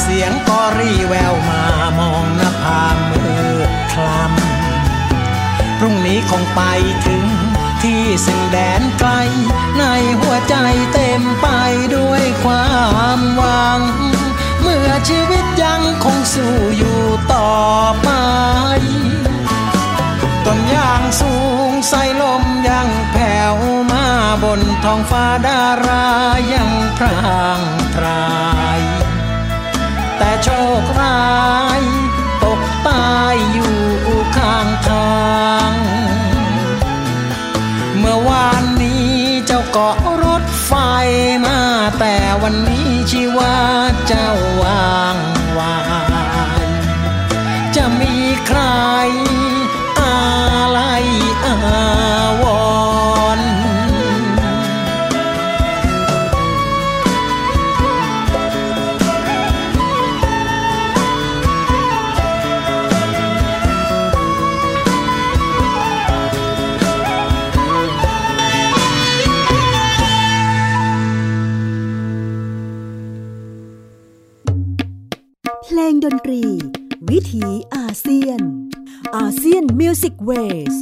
[0.04, 1.64] เสียงก็รีแววมา
[2.00, 3.54] มองหน้าผามือ
[3.92, 6.62] คลำพรุ่งนี้คงไป
[7.06, 7.26] ถึง
[7.82, 9.12] ที่สิ่งแดนไกล
[9.80, 9.84] ใน
[10.20, 10.56] หัวใจ
[10.94, 11.48] เต็มไป
[11.96, 12.70] ด้วยควา
[13.18, 13.82] มหวัง
[14.62, 17.00] เมื่อชีวิตยังคงสู้อยู่
[17.34, 17.54] ต่อ
[18.04, 18.10] ไป
[20.46, 21.34] ต้นยางสู
[21.70, 23.56] งใส่ลมยังแผ่ว
[23.92, 24.06] มา
[24.44, 26.06] บนท้องฟ้าดารา
[26.54, 27.62] ยังพราง
[27.96, 28.24] พรา
[28.80, 28.93] ย
[30.44, 30.50] โช
[30.82, 31.82] คร้าย
[32.44, 33.76] ตกตายอยู่
[34.38, 35.74] ข้างทาง
[37.98, 39.14] เมื่อวานนี้
[39.46, 40.72] เจ้าเกาะรถไฟ
[41.46, 41.60] มา
[42.00, 43.56] แต่วันนี้ชีวา
[44.08, 44.30] เจ้า
[44.62, 45.16] วาง
[45.58, 45.78] วา
[46.66, 46.68] ย
[47.76, 48.16] จะมี
[48.48, 49.33] ใครอะไร
[80.28, 80.76] Music Ways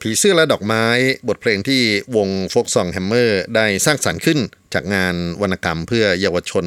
[0.00, 0.86] ผีเสื้อและดอกไม้
[1.28, 1.82] บทเพลงที่
[2.16, 4.38] วงโฟล์กซองแฮมเมอร์ได้สร้างสรรค์ขึ้น
[4.74, 6.66] จากงานวรรณกรรมเพื่อเยาวชน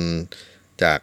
[0.83, 0.99] จาก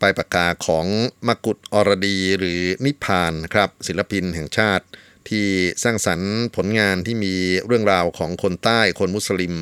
[0.00, 0.86] ปลายปากกาของ
[1.28, 4.84] มกุฏ อรฤดีหรือนิพพานครับศิลปินแห่งชาติ
[5.28, 5.46] ที่
[5.82, 7.34] สร้างสรรค์ผลงานที่มี
[7.66, 9.54] เรื่องราวของคนใต้คนมุสลิม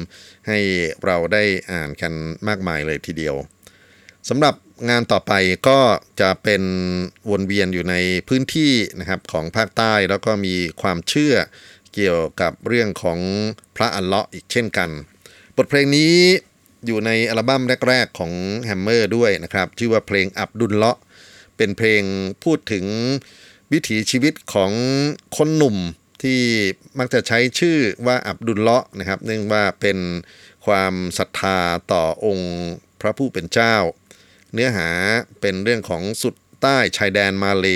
[0.49, 0.59] ให้
[1.05, 2.13] เราได้อ่านกัน
[2.49, 3.37] มากมายเลยทีเดียว
[4.29, 4.55] สำหรับ
[4.91, 5.33] งานต่อไป
[5.69, 5.81] ก็
[6.21, 6.63] จะเป็น
[7.31, 7.95] วนเวียนอยู่ใน
[8.29, 11.35] พื้นที่นะครับของภาคใต้แล้วก็มีความเชื่อ
[11.95, 13.19] เกี่ยวกับเรื่องของ
[13.77, 14.89] พระอัลเลาะห์อีกเช่นกัน
[15.57, 16.15] บทเพลงนี้
[16.87, 18.33] อยู่ในอัลบั้มแรก ๆ ของ
[18.65, 21.01] แฮมเมอร์ด้วยนะครับ ชื่อว่าเพลงอับดุลเลาะห์
[21.57, 22.03] เป็นเพลง
[22.45, 22.85] พูดถึง
[23.73, 24.73] วิถีชีวิตของ
[25.37, 25.77] คนหนุ่ม
[26.23, 26.41] ที่
[26.99, 29.99] มักจะใช้ชื่อว่าอับดุลเลาะห์นะครับ เนื่องว่าเป็น
[30.67, 31.59] ความศรัทธา
[31.93, 32.53] ต่อองค์
[33.01, 33.75] พระผู้เป็นเจ้า
[34.53, 34.91] เนื้อหา
[35.41, 37.67] เป็นเรื่องของสุดใต้ชายแดนมาเล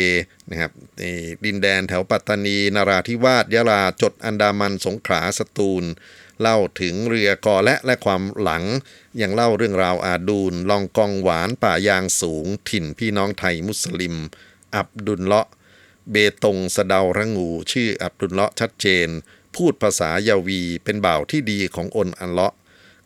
[0.51, 5.85] นะครับนี่ดินแดนแถวปัตตานี นาราธิวาสยะลาจดอันดามันสงขลาสตูล
[6.41, 8.65] เล่าถึงเรือกอและและความหลัง
[9.21, 14.15] ยังเล่าเรื่องราวอาดูนลองกองหวานป่ายางสูง ถิ่นพี่น้องไทยมุสลิม
[14.77, 15.49] อับดุลเลาะ
[16.11, 19.09] เบตงสะเดาระงู ชื่ออับดุลเลาะชัดเจน
[19.55, 22.55] พูดภาษายาวีเป็นบ่าวที่ดีของอนอัลเลาะ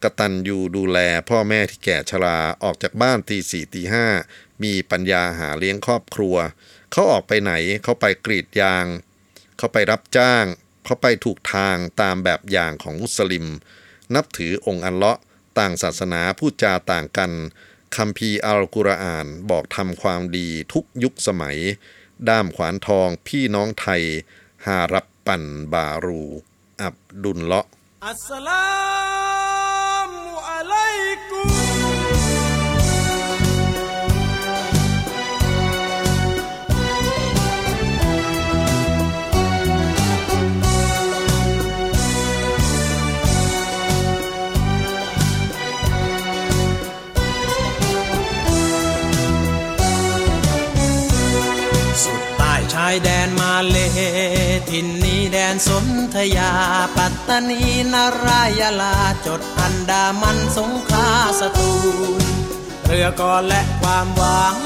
[0.02, 4.06] กตัญญูดูแลพ่อแม่ที่แก่ชราออกจากบ้านตีสี่ตีห้า
[4.62, 6.36] มีปัญญาหาเลี้ยงครอบครัว
[6.92, 8.86] เขาออกไปไหนเขาไปกรีดยาง
[9.58, 10.44] เขาไปรับจ้าง
[10.84, 13.46] เขาไปถูกทางตามแบบอย่างของมุสลิม
[14.14, 15.18] นับถือองค์อัลเลาะ
[15.58, 17.32] ต่างศาสนาพูดจาต่างกัน
[17.96, 21.58] คัมภีอัลกุรอานบอกทำความดีทุกยุคสมัย
[22.28, 24.02] ด้ามขวานทองพี่น้องไทย
[24.66, 25.42] ฮารับปัน
[25.72, 26.22] บารู
[26.82, 27.66] อับดุลเลาะ
[28.06, 28.62] อัสสลา
[29.16, 29.17] ม
[54.70, 56.52] ถิ่นมาเลทินนี้แดนสนธยา
[56.96, 57.62] ปัตตานี
[57.92, 58.94] นารายลา
[59.26, 61.08] จดอันดามันสงครา
[61.40, 61.72] สตู
[62.20, 62.22] ล
[62.86, 64.56] เรือก่อนและความหวัง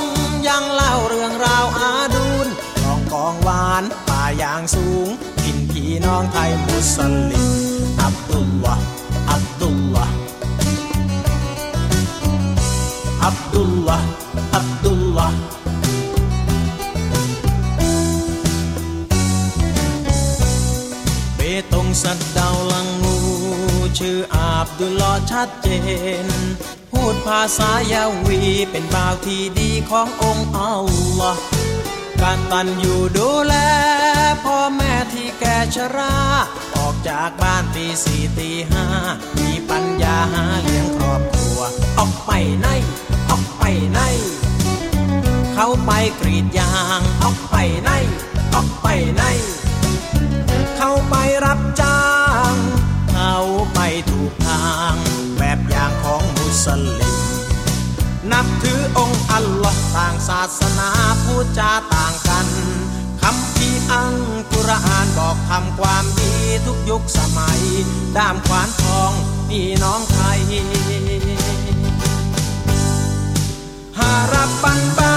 [0.46, 2.46] ยังเล่าเรื่องราวอาดูล
[2.82, 5.08] กองกองหวานป่าอย่างสูง
[5.44, 6.96] กินพี่น้องไทยมุส
[7.30, 7.46] ลิ
[7.80, 8.76] มอับดุลวะ
[21.92, 23.16] ตงสัดดาวลังงู
[23.98, 25.68] ชื่ออาบดุลลอชัดเจ
[26.24, 26.26] น
[26.92, 28.40] พูดภาษายาวี
[28.70, 30.86] เป็นบ่าวที่ดีขององค์อัล
[31.20, 31.42] ลอฮ์
[32.22, 33.54] การตันอยู่ดูแล
[34.44, 36.16] พ่อแม่ที่แก่ชรา
[36.76, 38.84] ออกจากบ้านตีสี่ตีห้า
[39.40, 41.58] มีปัญญาหาเลี้ยงครอบครัว
[41.98, 42.68] ออกไปไหน
[43.30, 44.00] ออกไปไหน
[45.54, 45.90] เขาไป
[46.20, 47.90] กรีดยาง ออกไปไหน
[48.54, 48.86] ออกไป
[49.16, 49.24] ไหน
[50.84, 52.00] เขาไปรับจ้า
[52.52, 52.56] ง
[53.12, 53.36] เขา
[53.74, 53.80] ไป
[54.10, 54.94] ถูกทาง
[55.38, 56.66] แบบอย่างของมุส
[57.00, 57.18] ลิม
[58.32, 60.88] นับถือองค์อัลลอฮ์ต่างศาสนา
[61.24, 62.46] พูดจาต่างกัน
[63.22, 64.12] คำที่อัง
[64.52, 66.34] กุรอานบอกทำความดี
[66.66, 67.60] ทุกยุคสมัย
[68.16, 69.12] ด้ามขวานทอง
[69.48, 70.40] พี่น้องไทย
[73.98, 75.11] ฮารับบันบา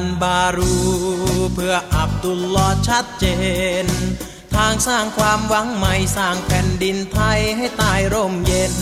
[0.00, 0.74] รับบันบารู
[1.54, 3.26] เพื่ออับดุลลอชัดเจ
[3.84, 3.86] น
[4.54, 8.74] ทางสร้างความหวังใหม่สร้างแผ่นดินไทยให้ตายร่มเย็น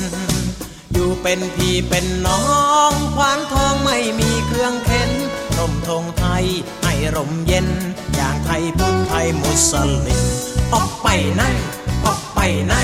[0.93, 2.43] อยู่เป็นพี่เป็นน้อ
[2.91, 5.11] งควานทองไม่มีเครื่องเข็น
[5.57, 6.45] ร่มธงไทย
[6.83, 7.69] ให้ร่มเย็น
[8.15, 9.73] อย่างไทยพุทธไทยมุส
[10.07, 10.23] ลิม
[10.75, 11.43] ออกไปไหน
[12.07, 12.75] ออกไปไหน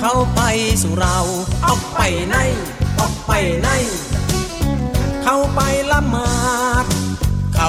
[0.00, 0.40] เข้าไป
[0.82, 1.18] สู่เรา
[1.66, 2.36] ออกไปไหน
[2.98, 3.32] ออกไป
[3.62, 3.70] ไหน
[5.30, 5.60] เข้าไป
[5.90, 6.28] ละมา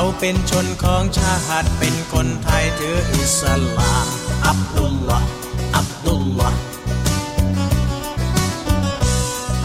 [0.01, 1.33] เราเป็นชนของชา
[1.63, 3.41] ติเป็นคนไทยถืออิส
[3.77, 4.07] ลาม
[4.47, 5.29] อับดุลลอฮ์
[5.77, 6.59] อับดุลลอฮ์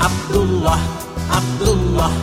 [0.05, 0.87] อับดุลลอฮ์
[1.35, 2.19] อับดุลลอฮ์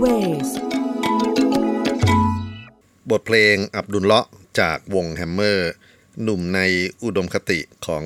[0.00, 1.78] Music Ways
[3.10, 4.26] บทเพลงอับดุลเลาะห์
[4.60, 5.72] จากวงแฮมเมอร์
[6.22, 6.60] หนุ่มใน
[7.04, 8.04] อุดมคติของ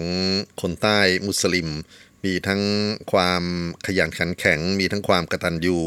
[0.61, 1.69] คนใต้มุสลิม
[2.25, 2.63] มีทั้ง
[3.13, 3.43] ความ
[3.87, 5.79] ขยันขันแข็ง มีทั้งความกระตัญญู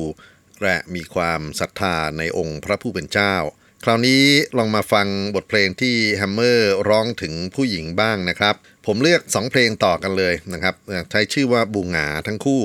[0.64, 3.36] และมีความศรัทธาในองค์พระผู้เป็นเจ้า
[3.84, 4.24] คราวนี้
[4.58, 8.55] ลองมาฟังบทเพลงที่แฮมเมอร์ร้องถึงผู้หญิงบ้างนะครับ
[8.86, 10.76] ผมเลือก 2 เพลงต่อกันเลยนะครับ
[11.12, 12.64] ใช้ชื่อว่าบูหงาทั้งคู่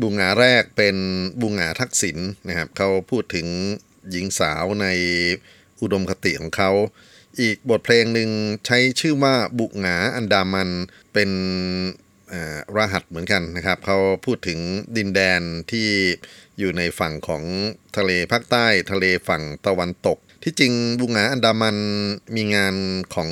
[0.00, 0.96] บูงาแรกเป็น
[1.40, 2.18] บูงาทักษิณ
[2.48, 3.46] นะครับเขาพูดถึง
[4.10, 4.86] หญิงสาวใน
[5.80, 6.70] อุดมคติของเขา
[7.40, 8.30] อีกบทเพลงหนึ่ง
[8.66, 10.70] ใช้ชื่อว่าบุงาอันดามัน
[11.12, 11.30] เป็น
[12.76, 14.58] รหัสเหมือนกันนะครับ เขาพูดถึง
[14.96, 15.40] ดินแดน
[15.70, 15.88] ที่
[16.58, 17.42] อยู่ในฝั่งของ
[17.96, 21.76] ทะเลภาคใต้ทะเลฝั่งตะวันตก ที่จริงบุงาอันดามัน
[22.36, 22.74] มีงาน
[23.14, 23.30] ของ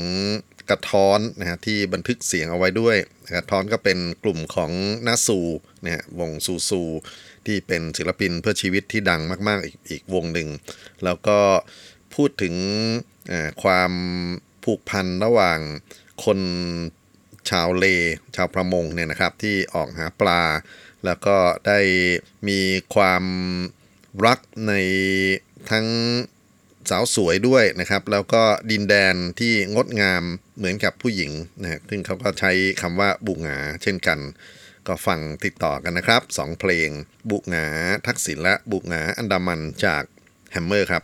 [0.72, 2.96] กระท้อนนะฮะที่บันทึกเสียงเอาไว้ด้วย
[3.36, 4.70] กระท้อนก็เป็นกลุ่มของ
[5.06, 5.40] นาซู
[5.84, 6.82] นะฮะวงซูซู
[7.46, 10.48] ที่เป็นศิลปินเพื่อชีวิตที่ดังมาก ๆ อีกอีกวงหนึ่ง
[11.04, 11.38] แล้วก็
[12.14, 12.54] พูดถึง
[13.62, 13.92] ความ
[14.64, 15.58] ผูกพันระหว่าง
[16.24, 16.40] คน
[17.50, 17.84] ชาวเล
[18.36, 20.42] ชาวประมงเนี่ยนะครับ ที่ออกหาปลา
[21.04, 21.80] แล้วก็ได้
[22.48, 22.60] มี
[22.94, 23.24] ความ
[24.26, 24.72] รักใน
[25.70, 25.86] ทั้ง
[26.90, 30.22] สาวสวยด้วยนะครับ แล้วก็ดินแดนที่งดงาม
[30.56, 31.30] เหมือนกับผู้หญิง
[31.60, 34.18] นะซึ่งเขาก็ใช้คำว่าบุงาเช่นกัน
[34.88, 36.88] ก็ฟังติดต่อกันนะครับสองเพลง
[37.30, 37.66] บุงา
[38.06, 40.02] ทักษิณและบุงาอันดามันจาก
[40.52, 41.02] แฮมเมอร์ครับ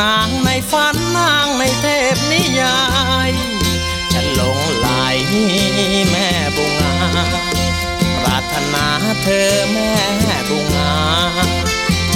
[0.00, 2.78] นางในฝันนางในเทพนิยา
[3.28, 3.30] ย
[4.12, 4.88] ฉันหลงไหล
[6.10, 6.94] แม่บุงา
[8.22, 8.86] ปรารถนา
[9.22, 9.90] เธอแม่
[10.48, 10.92] บุงา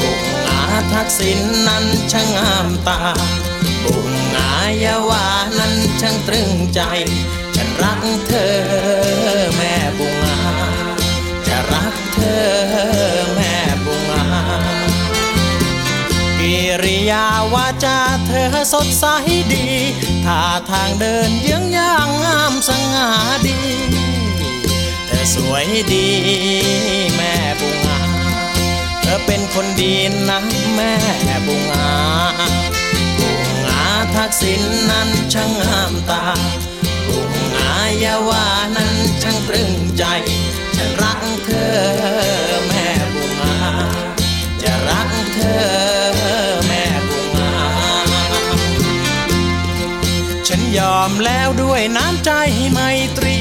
[0.00, 0.10] บุ
[0.44, 0.60] งา
[0.92, 3.00] ทักษิณนั้นช่างงามตา
[3.84, 3.96] บุ
[4.34, 4.50] งา
[4.84, 5.26] ยาวา
[5.58, 6.80] นั้นช่างตรึงใจ
[7.56, 8.54] ฉันรักเธอ
[9.56, 10.40] แม่บุงา
[11.46, 12.44] จะรักเธอ
[13.36, 13.54] แม่
[16.84, 19.04] ริยาวาจาเธอสดใส
[19.52, 19.66] ดี
[20.24, 23.08] ท่าทางเดินเยื้องย่างงามสง่า
[23.46, 23.58] ดี
[25.06, 26.08] เธอสวยดี
[27.16, 28.00] แม่บุงา
[29.00, 29.94] เธอเป็นคนดี
[30.28, 30.38] นะ
[30.74, 30.92] แม่
[31.46, 31.90] บุงา
[33.18, 33.28] บุ
[33.66, 36.24] งาทักษิณนั้นช่างงามตา
[37.06, 37.18] บุ
[37.54, 38.46] งายาวา
[38.76, 38.92] นั้น
[39.22, 40.04] ช่างตรึงใจ
[40.76, 42.71] ฉันรักเธอ
[50.78, 52.30] ยอมแล้วด้วยน้ำใจ
[52.72, 52.78] ไม
[53.18, 53.38] ตรี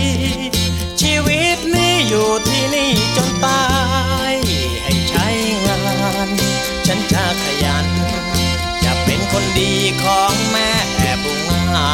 [1.02, 3.64] ชีวิตนี้อยู่ที่นี่จนตา
[4.32, 4.34] ย
[4.84, 5.28] ให้ใช้
[5.66, 5.80] งา
[6.28, 6.30] น
[6.88, 7.88] ฉันจะขยัน
[8.84, 9.74] จะเป็นคนดี
[10.04, 10.70] ของแม่
[11.24, 11.34] บุ
[11.74, 11.90] งา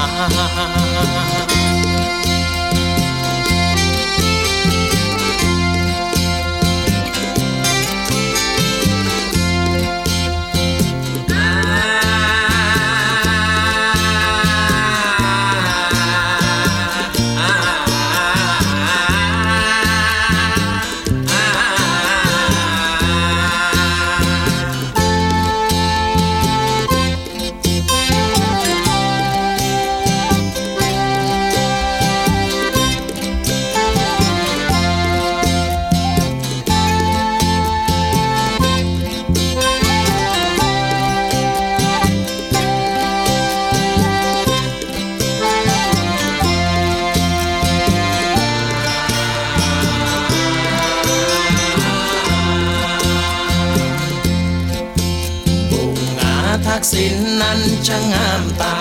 [57.92, 58.76] ช่างงามตา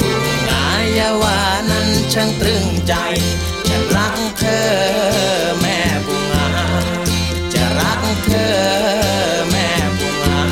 [0.00, 0.10] บุ
[0.48, 0.64] งา
[0.98, 1.38] ยาวา
[1.70, 2.94] นั้นช่างตรึงใจ
[3.68, 4.66] ฉันรักเธอ
[5.60, 6.48] แม่บุงา
[7.52, 8.54] จะรักเธอ
[9.50, 9.68] แม่
[9.98, 10.44] บุงา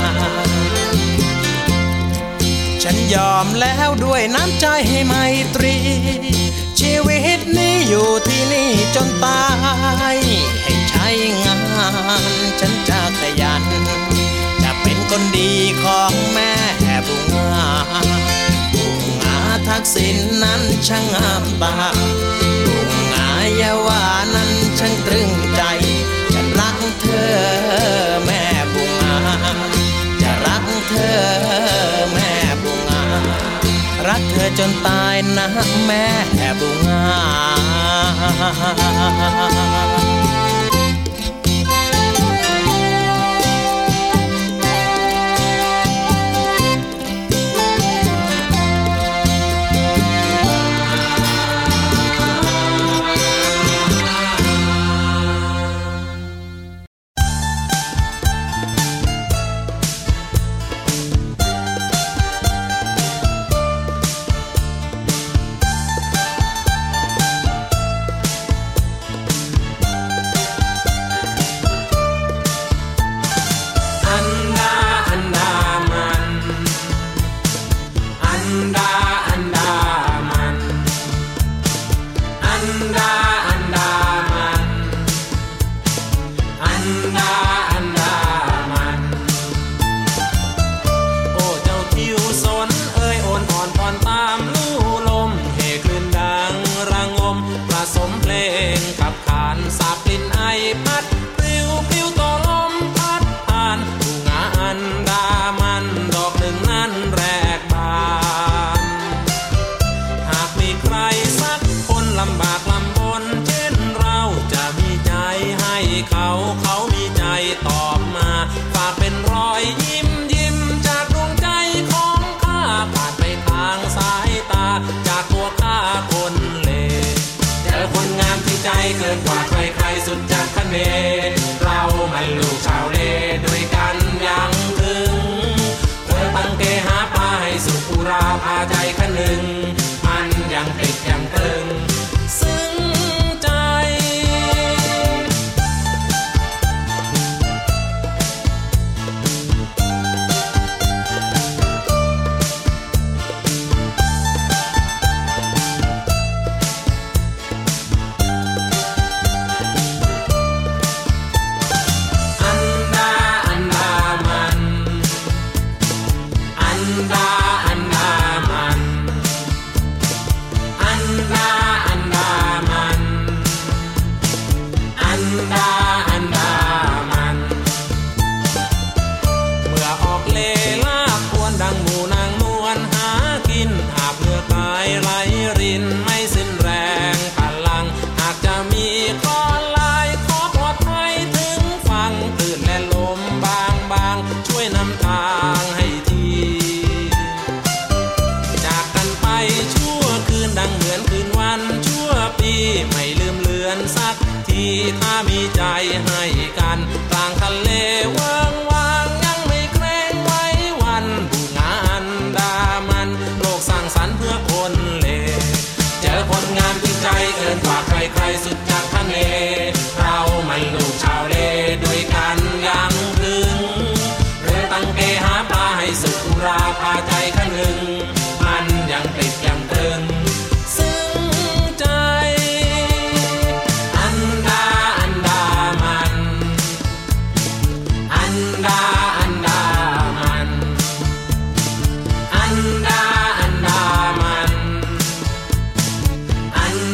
[2.83, 5.15] ฉันยอมแล้วด้วยน้ำใจให้ไม
[5.55, 5.77] ตรี
[6.81, 9.45] ชีวิตนี้อยู่ที่นี่จนตา
[10.15, 10.17] ย
[10.63, 11.09] ให้ใช้
[11.45, 11.59] งา
[12.21, 12.25] น
[12.61, 13.65] ฉันจะขยัน
[15.17, 15.55] คนดี
[15.85, 16.53] ของแม่
[17.07, 17.51] บุงา
[18.75, 18.85] บุ
[19.23, 19.39] งา
[19.69, 21.75] ทักษิณนั้นช่างงามตา
[22.67, 22.77] บุ
[23.13, 23.29] งา
[23.61, 24.05] ยาวา
[24.35, 25.63] นั้นช่างตรึงใจ
[26.33, 27.33] ฉันรักเธอ
[28.25, 28.43] แม่
[28.73, 29.17] บุงา
[30.21, 31.19] จะรักเธอ
[32.13, 32.31] แม่
[32.63, 33.05] บุงา
[34.09, 35.49] รักเธอจนตายนะ
[35.87, 36.05] แม่
[36.61, 37.03] บุงา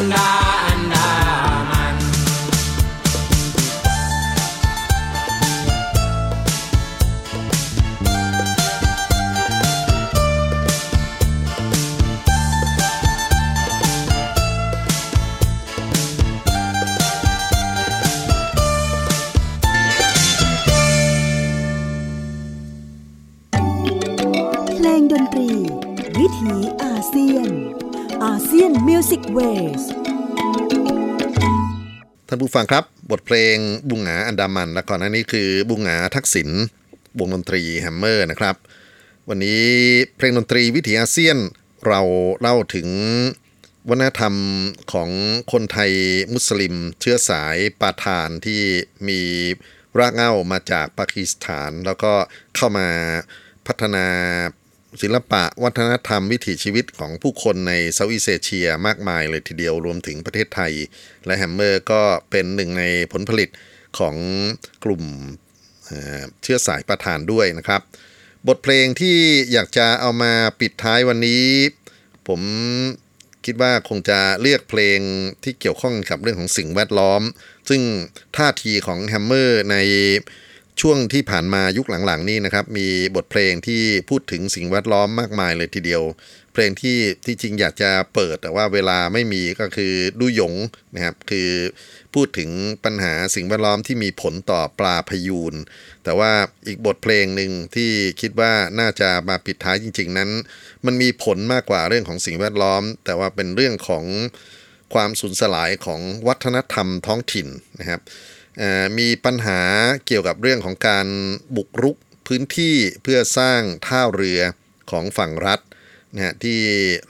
[0.01, 0.30] อั
[32.51, 33.57] ผู้ฟังครับ บทเพลง
[33.89, 36.49] บุหงาอันดามันและก่อนหน้านี้คือบุหงาทักษิณ
[37.19, 38.57] วงดนตรีแฮมเมอร์นะครับ
[39.29, 39.65] วันนี้
[40.17, 41.39] เพลงดนตรีวิถีอาเซียน
[41.87, 42.01] เรา
[42.41, 42.89] เล่าถึง
[43.89, 44.35] วัฒนธรรม
[44.93, 45.11] ของ
[45.53, 45.93] คนไทย
[46.33, 48.61] มุสลิม เชื้อสายปาทานที่
[49.09, 49.21] มี
[49.99, 52.13] รากเหง้ามาจากปากีสถาน แล้วก็
[52.57, 52.89] เข้ามา
[53.67, 54.07] พัฒนา
[55.03, 60.73] ศิลปะวัฒนธรรมวิถีชีวิตของผู้คนใน Southeast Asia มากมายเลยทีเดียวรวมถึงประเทศไทย
[61.27, 63.49] และแฮมเมอร์ก็เป็นหนึ่งในผลผลิต
[63.99, 64.17] ของ
[64.85, 65.03] กลุ่ม
[65.87, 67.81] เอ่อเชื้อสายปาทานด้วยนะครับ
[68.49, 69.17] บทเพลงที่
[69.53, 71.45] อยากจะเอามาปิดท้ายวันนี้
[72.29, 72.41] ผม
[73.45, 74.99] คิดว่าคงจะเลือกเพลง
[75.45, 77.23] ที่เกี่ยวข้องกับเรื่องของสิ่งแวดล้อม
[77.69, 77.83] ซึ่ง
[78.37, 79.77] ท่าทีของแฮมเมอร์ใน
[80.81, 86.03] ช่วงที่ผ่านมายุคหลังๆ นี้นะครับ มีบทเพลงที่พูดถึงสิ่งแวดล้อมมากมายเลยทีเดียว
[86.53, 90.55] เพลงที่ที่จริงอยากจะเปิดแต่ว่าเวลาไม่มีก็คือดูหยง
[90.95, 91.51] นะครับคือ
[92.15, 92.51] พูดถึง
[92.85, 95.55] ปัญหาสิ่งแวดล้อมที่มีผลต่อปลาพยูน
[96.05, 96.33] แต่ว่า
[96.67, 100.31] อีกบทเพลงหนึ่งที่คิดว่าน่าจะมาปิดท้ายจริง ๆ นั้น
[100.87, 104.05] มันมีผลมากกว่าเรื่องของสิ่งแวดล้อม แต่ว่าเป็นเรื่องของ
[104.95, 107.49] ความสูญสลายของวัฒนธรรมท้องถิ่น
[107.81, 108.01] นะครับ
[108.99, 109.61] มีปัญหา
[110.07, 111.07] เกี่ยวกับเรื่องของการ
[111.57, 114.41] บุกรุกพื้นที่เพื่อสร้างท่าเรือ
[114.91, 115.61] ของฝั่งรัฐ
[116.15, 116.59] นะฮะที่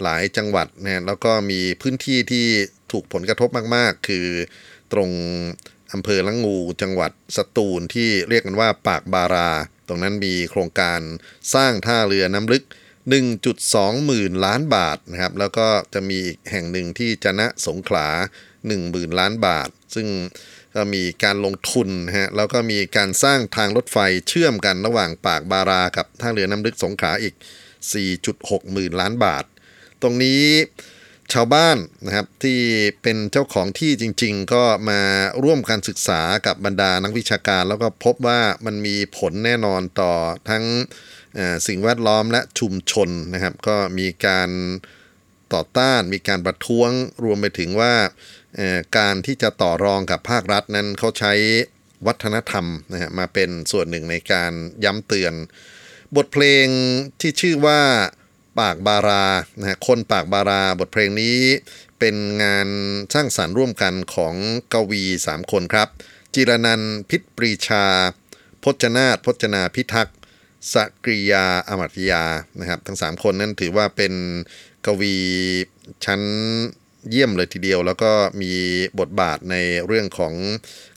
[0.03, 2.47] หลายจังหวัดนะฮะแล้วก็มีพื้นที่ที่
[2.93, 4.27] ถูกผลกระทบมากๆ คือ
[4.93, 5.11] ตรง
[5.93, 9.51] อำเภอละงูจังหวัดสตูลที่เรียกกันว่าปากบารา
[9.89, 11.01] ตรงนั้นมีโครงการ
[11.55, 12.65] สร้างท่าเรือน้ำลึก
[13.01, 18.09] 1.2 หมื่นล้านบาทนะครับ แล้วก็จะมีอีกแห่งหนึ่งที่จนะสงขลา
[18.59, 20.09] 1 0,000ล้านบาท ซึ่ง
[20.75, 23.99] ก็มีการลงทุนนะฮะแล้วก็มีการสร้างทางรถไฟ
[24.29, 27.35] เชื่อมกันระหว่างปากบารากับท่าเรือน้ำลึกสงขลาอีก
[28.03, 29.45] 4.6 หมื่นล้านบาท
[30.03, 30.43] ตรงนี้
[31.33, 31.77] ชาวบ้าน
[32.07, 32.59] นะครับที่
[33.03, 35.01] เป็นเจ้าของที่จริง ๆ ก็มา
[35.45, 40.13] ร่วมการศึกษากับบรรดานักวิชาการ แล้วก็พบว่ามันมีผลแน่นอนต่อ
[40.51, 40.65] ทั้ง
[41.67, 44.51] สิ่งแวดล้อมและชุมชนนะครับ ก็มีการ
[45.55, 46.91] ต่อต้านมีการประท้วง
[47.25, 47.95] รวมไปถึงว่า
[48.99, 51.33] การที่จะต่อรองกับภาครัฐนั้นเขาใช้
[52.07, 54.53] วัฒนธรรมนะฮะมาเป็นส่วนหนึ่งในการ
[54.85, 55.35] ย้ำเตือน
[56.17, 56.67] บทเพลง
[57.21, 57.81] ที่ชื่อว่า
[58.61, 59.27] ปากบารา
[59.59, 61.39] นะฮะคนปากบาราบทเพลงนี้
[61.99, 62.69] เป็นงาน
[63.15, 64.35] สร้างสรรค์ร่วมกันของ
[64.73, 65.89] กวี 3 คนครับ
[66.35, 67.85] จิรนันพิษปรีชา
[68.65, 70.17] พจนาพจนาพิทักษ์
[70.75, 72.25] สกริยาอมัตยา
[72.61, 74.13] นะครับ ทั้ง 3 คนนั้นถือว่าเป็น
[74.87, 75.17] กวี
[76.05, 76.21] ชั้น
[77.11, 78.53] เยี่ยมเลยทีเดียว แล้วก็มี
[79.01, 79.57] บทบาทใน
[79.87, 80.35] เรื่องของ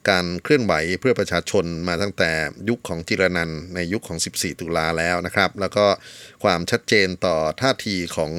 [0.09, 2.31] การเคลื่อนไหวเพื่อประชาชนมาตั้งแต่
[2.69, 5.85] ยุคของจิรนันในยุคของ 14 ตุลาแล้วนะครับ แล้วก็
[6.43, 8.31] ความชัดเจนต่อท่าทีของ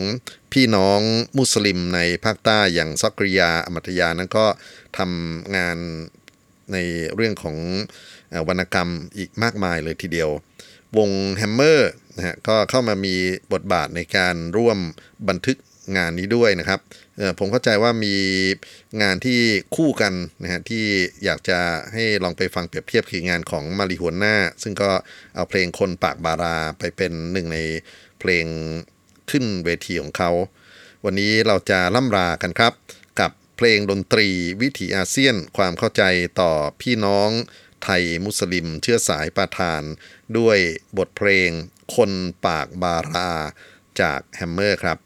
[0.52, 1.00] พี่น้อง
[1.38, 4.46] มุสลิมในภาคใต้อย่างซักริยาอมัตยานั้นก็
[4.98, 5.78] ทำงาน
[6.72, 6.76] ใน
[7.14, 7.56] เรื่องของ
[8.48, 10.30] วรรณกรรมอีกมากมายเลยทีเดียว
[10.96, 13.14] วงแฮมเมอร์นะฮะก็เข้ามามี
[13.52, 14.78] บทบาทในการร่วม
[15.28, 15.56] บันทึก
[15.96, 16.80] งานนี้ด้วยนะครับ
[17.38, 18.16] ผมเข้าใจว่ามี
[19.02, 19.40] งานที่
[19.76, 20.84] คู่กันนะฮะที่
[21.24, 21.58] อยากจะ
[21.92, 24.90] ให้ลองไปฟังเปรียบเทียบคืองานของมาลีฮวนน่าซึ่งก็
[25.34, 27.58] เอาเพลงคนปากบาราไปเป็นหนึ่งใน
[28.20, 28.46] เพลง
[29.30, 30.30] ขึ้นเวทีของเขา
[31.04, 32.72] วันนี้เราจะล่ำลากันครับ
[33.20, 34.28] กับเพลงดนตรี
[34.62, 36.02] วิถีอาเซียนความเข้าใจ
[36.40, 37.30] ต่อพี่น้อง
[37.84, 39.82] ไทยมุสลิมเชื้อสายปาทาน
[40.38, 40.58] ด้วย
[40.98, 41.50] บทเพลง
[41.94, 42.10] คน
[42.46, 43.32] ปากบารา
[44.00, 44.98] จากแฮมเมอร์ครับ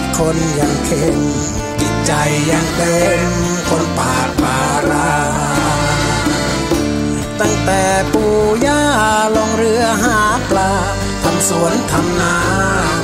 [0.00, 1.18] ดคนยังเข็ม
[1.80, 2.12] จิตใจ
[2.50, 2.98] ยังเต็
[3.28, 3.32] ม
[3.68, 5.12] คนปากปารา
[7.40, 7.82] ตั้งแต่
[8.12, 8.34] ปู่
[8.66, 8.82] ย่า
[9.36, 10.18] ลงเรือหา
[10.50, 10.72] ปลา
[11.22, 12.36] ทำสวนทำนา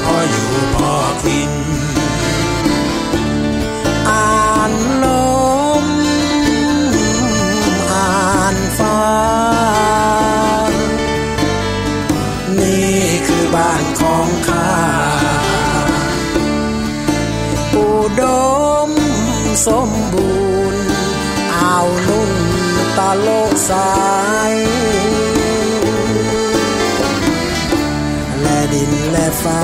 [0.05, 0.93] พออยู่พอ
[1.27, 1.53] กิน
[19.67, 20.31] สมบู
[20.73, 20.83] รณ์
[21.55, 22.33] อ่าวนุ่น
[22.99, 23.91] ตาโลกสา
[24.51, 24.55] ย
[28.43, 29.63] และดินและฟ้า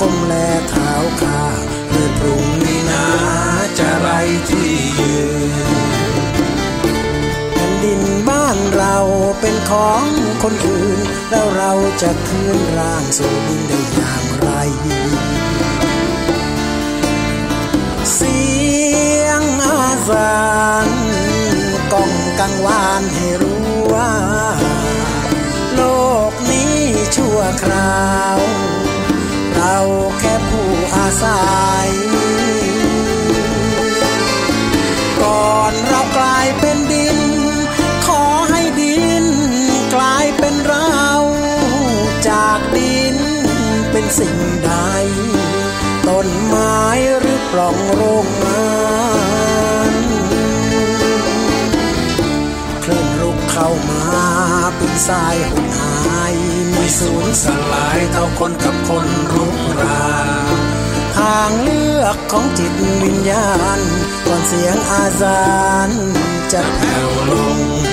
[0.00, 0.34] ก้มแล
[0.70, 1.42] เท้าข้า
[1.90, 3.06] เมื่อพรุ่งนี้นา
[3.78, 4.08] จะไร
[4.48, 5.18] ที่ยื
[5.50, 5.54] น
[7.52, 8.96] แผ่นดินบ้านเรา
[9.40, 10.04] เป็นของ
[10.42, 10.98] คนอื่น
[11.30, 11.72] แล้วเรา
[12.02, 14.50] จะคืนร่างสู่ดินได้อย่างไร
[20.08, 20.36] สา
[20.86, 20.88] น
[21.92, 24.12] ก้องกังวานให้รู้ว่า
[25.74, 25.82] โล
[26.30, 26.76] กนี้
[27.16, 28.38] ชั่วคราว
[29.54, 29.76] เรา
[30.18, 31.44] แค่ผู้อาศั
[31.86, 31.88] ย
[35.22, 37.18] ก่อนเรากลายเป็นดิน
[38.06, 39.24] ขอให้ดิน
[39.94, 41.04] กลายเป็นเรา
[42.28, 43.16] จากดิน
[43.90, 44.72] เป็นสิ่งใด
[46.08, 46.78] ต้นไม้
[47.20, 49.15] หรือปล่องโรงงา
[55.08, 56.34] สายหุ่นหาย
[56.72, 60.14] มีสูญสลายเท่าคนกับคนรุกรา
[60.58, 60.60] น
[61.16, 62.72] ทางเลือกของจิต
[63.02, 63.80] วิญญาณ
[64.26, 65.46] ก่อนเสียงอาจา
[65.88, 65.90] น
[66.52, 67.85] จะแผ่วลง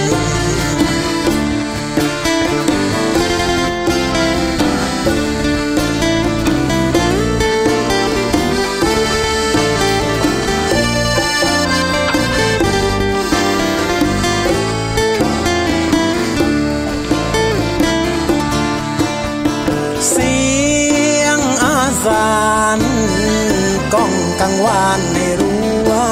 [24.39, 26.11] กังวานให้รู้ว่า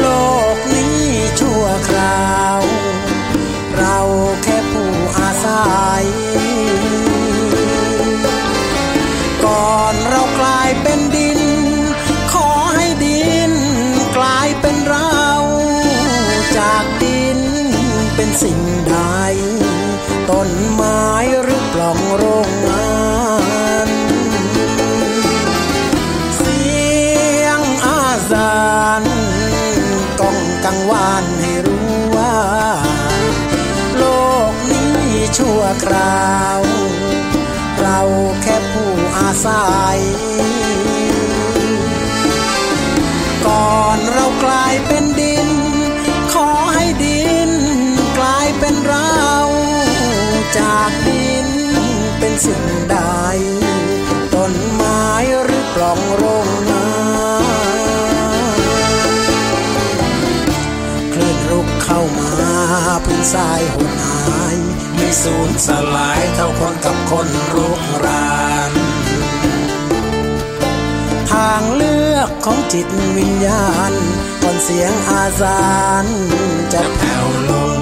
[0.00, 0.06] โล
[0.54, 1.00] กนี้
[1.40, 2.60] ชั่วคราว
[3.76, 3.98] เรา
[4.42, 5.66] แค่ผู้อาศั
[6.02, 6.04] ย
[9.44, 11.40] ก่อนเรากลายเป็นดิน
[12.32, 13.52] ขอให้ดิน
[14.16, 15.22] กลายเป็นเรา
[16.58, 17.40] จากดิน
[18.16, 18.58] เป็นสิ่ง
[18.90, 18.98] ใด
[20.30, 21.02] ต้นไม้
[21.42, 22.24] หรือปล่องโร
[39.48, 40.00] อาย
[43.46, 45.48] ก่อนเรากลายเป็นดิน
[46.32, 47.50] ขอให้ดิน
[48.18, 49.18] กลายเป็นเรา
[50.58, 51.48] จากดิน
[52.18, 52.98] เป็นสิ่งใด
[54.34, 55.04] ต้นไม้
[55.44, 56.88] หรือปล่องโรงงา
[61.12, 62.30] คลื่นรุกเข้ามา
[63.04, 64.56] พื้นทรายหดหาย
[64.94, 68.28] ไม่สูญสลายเท่าคนกับคนรุกรา
[68.67, 73.92] นางเลือกของจิตวิญญาณ
[74.42, 75.62] ก่อนเสียงอาซา
[76.04, 76.06] น
[76.72, 77.80] จะแผ่วลง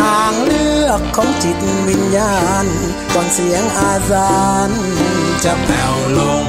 [0.00, 1.58] ทางเลือกของจิต
[1.88, 2.66] วิญญาณ
[3.14, 4.70] ก่อนเสียงอาซาน
[5.44, 6.44] จะแผ่วลง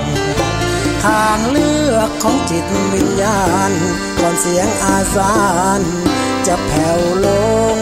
[1.06, 3.72] ทางเลือกของจิตวิญญาณ
[4.20, 5.36] ก่อนเสียงอาซา
[5.80, 5.82] น
[6.48, 7.28] จะแผ่วล
[7.76, 7.78] ง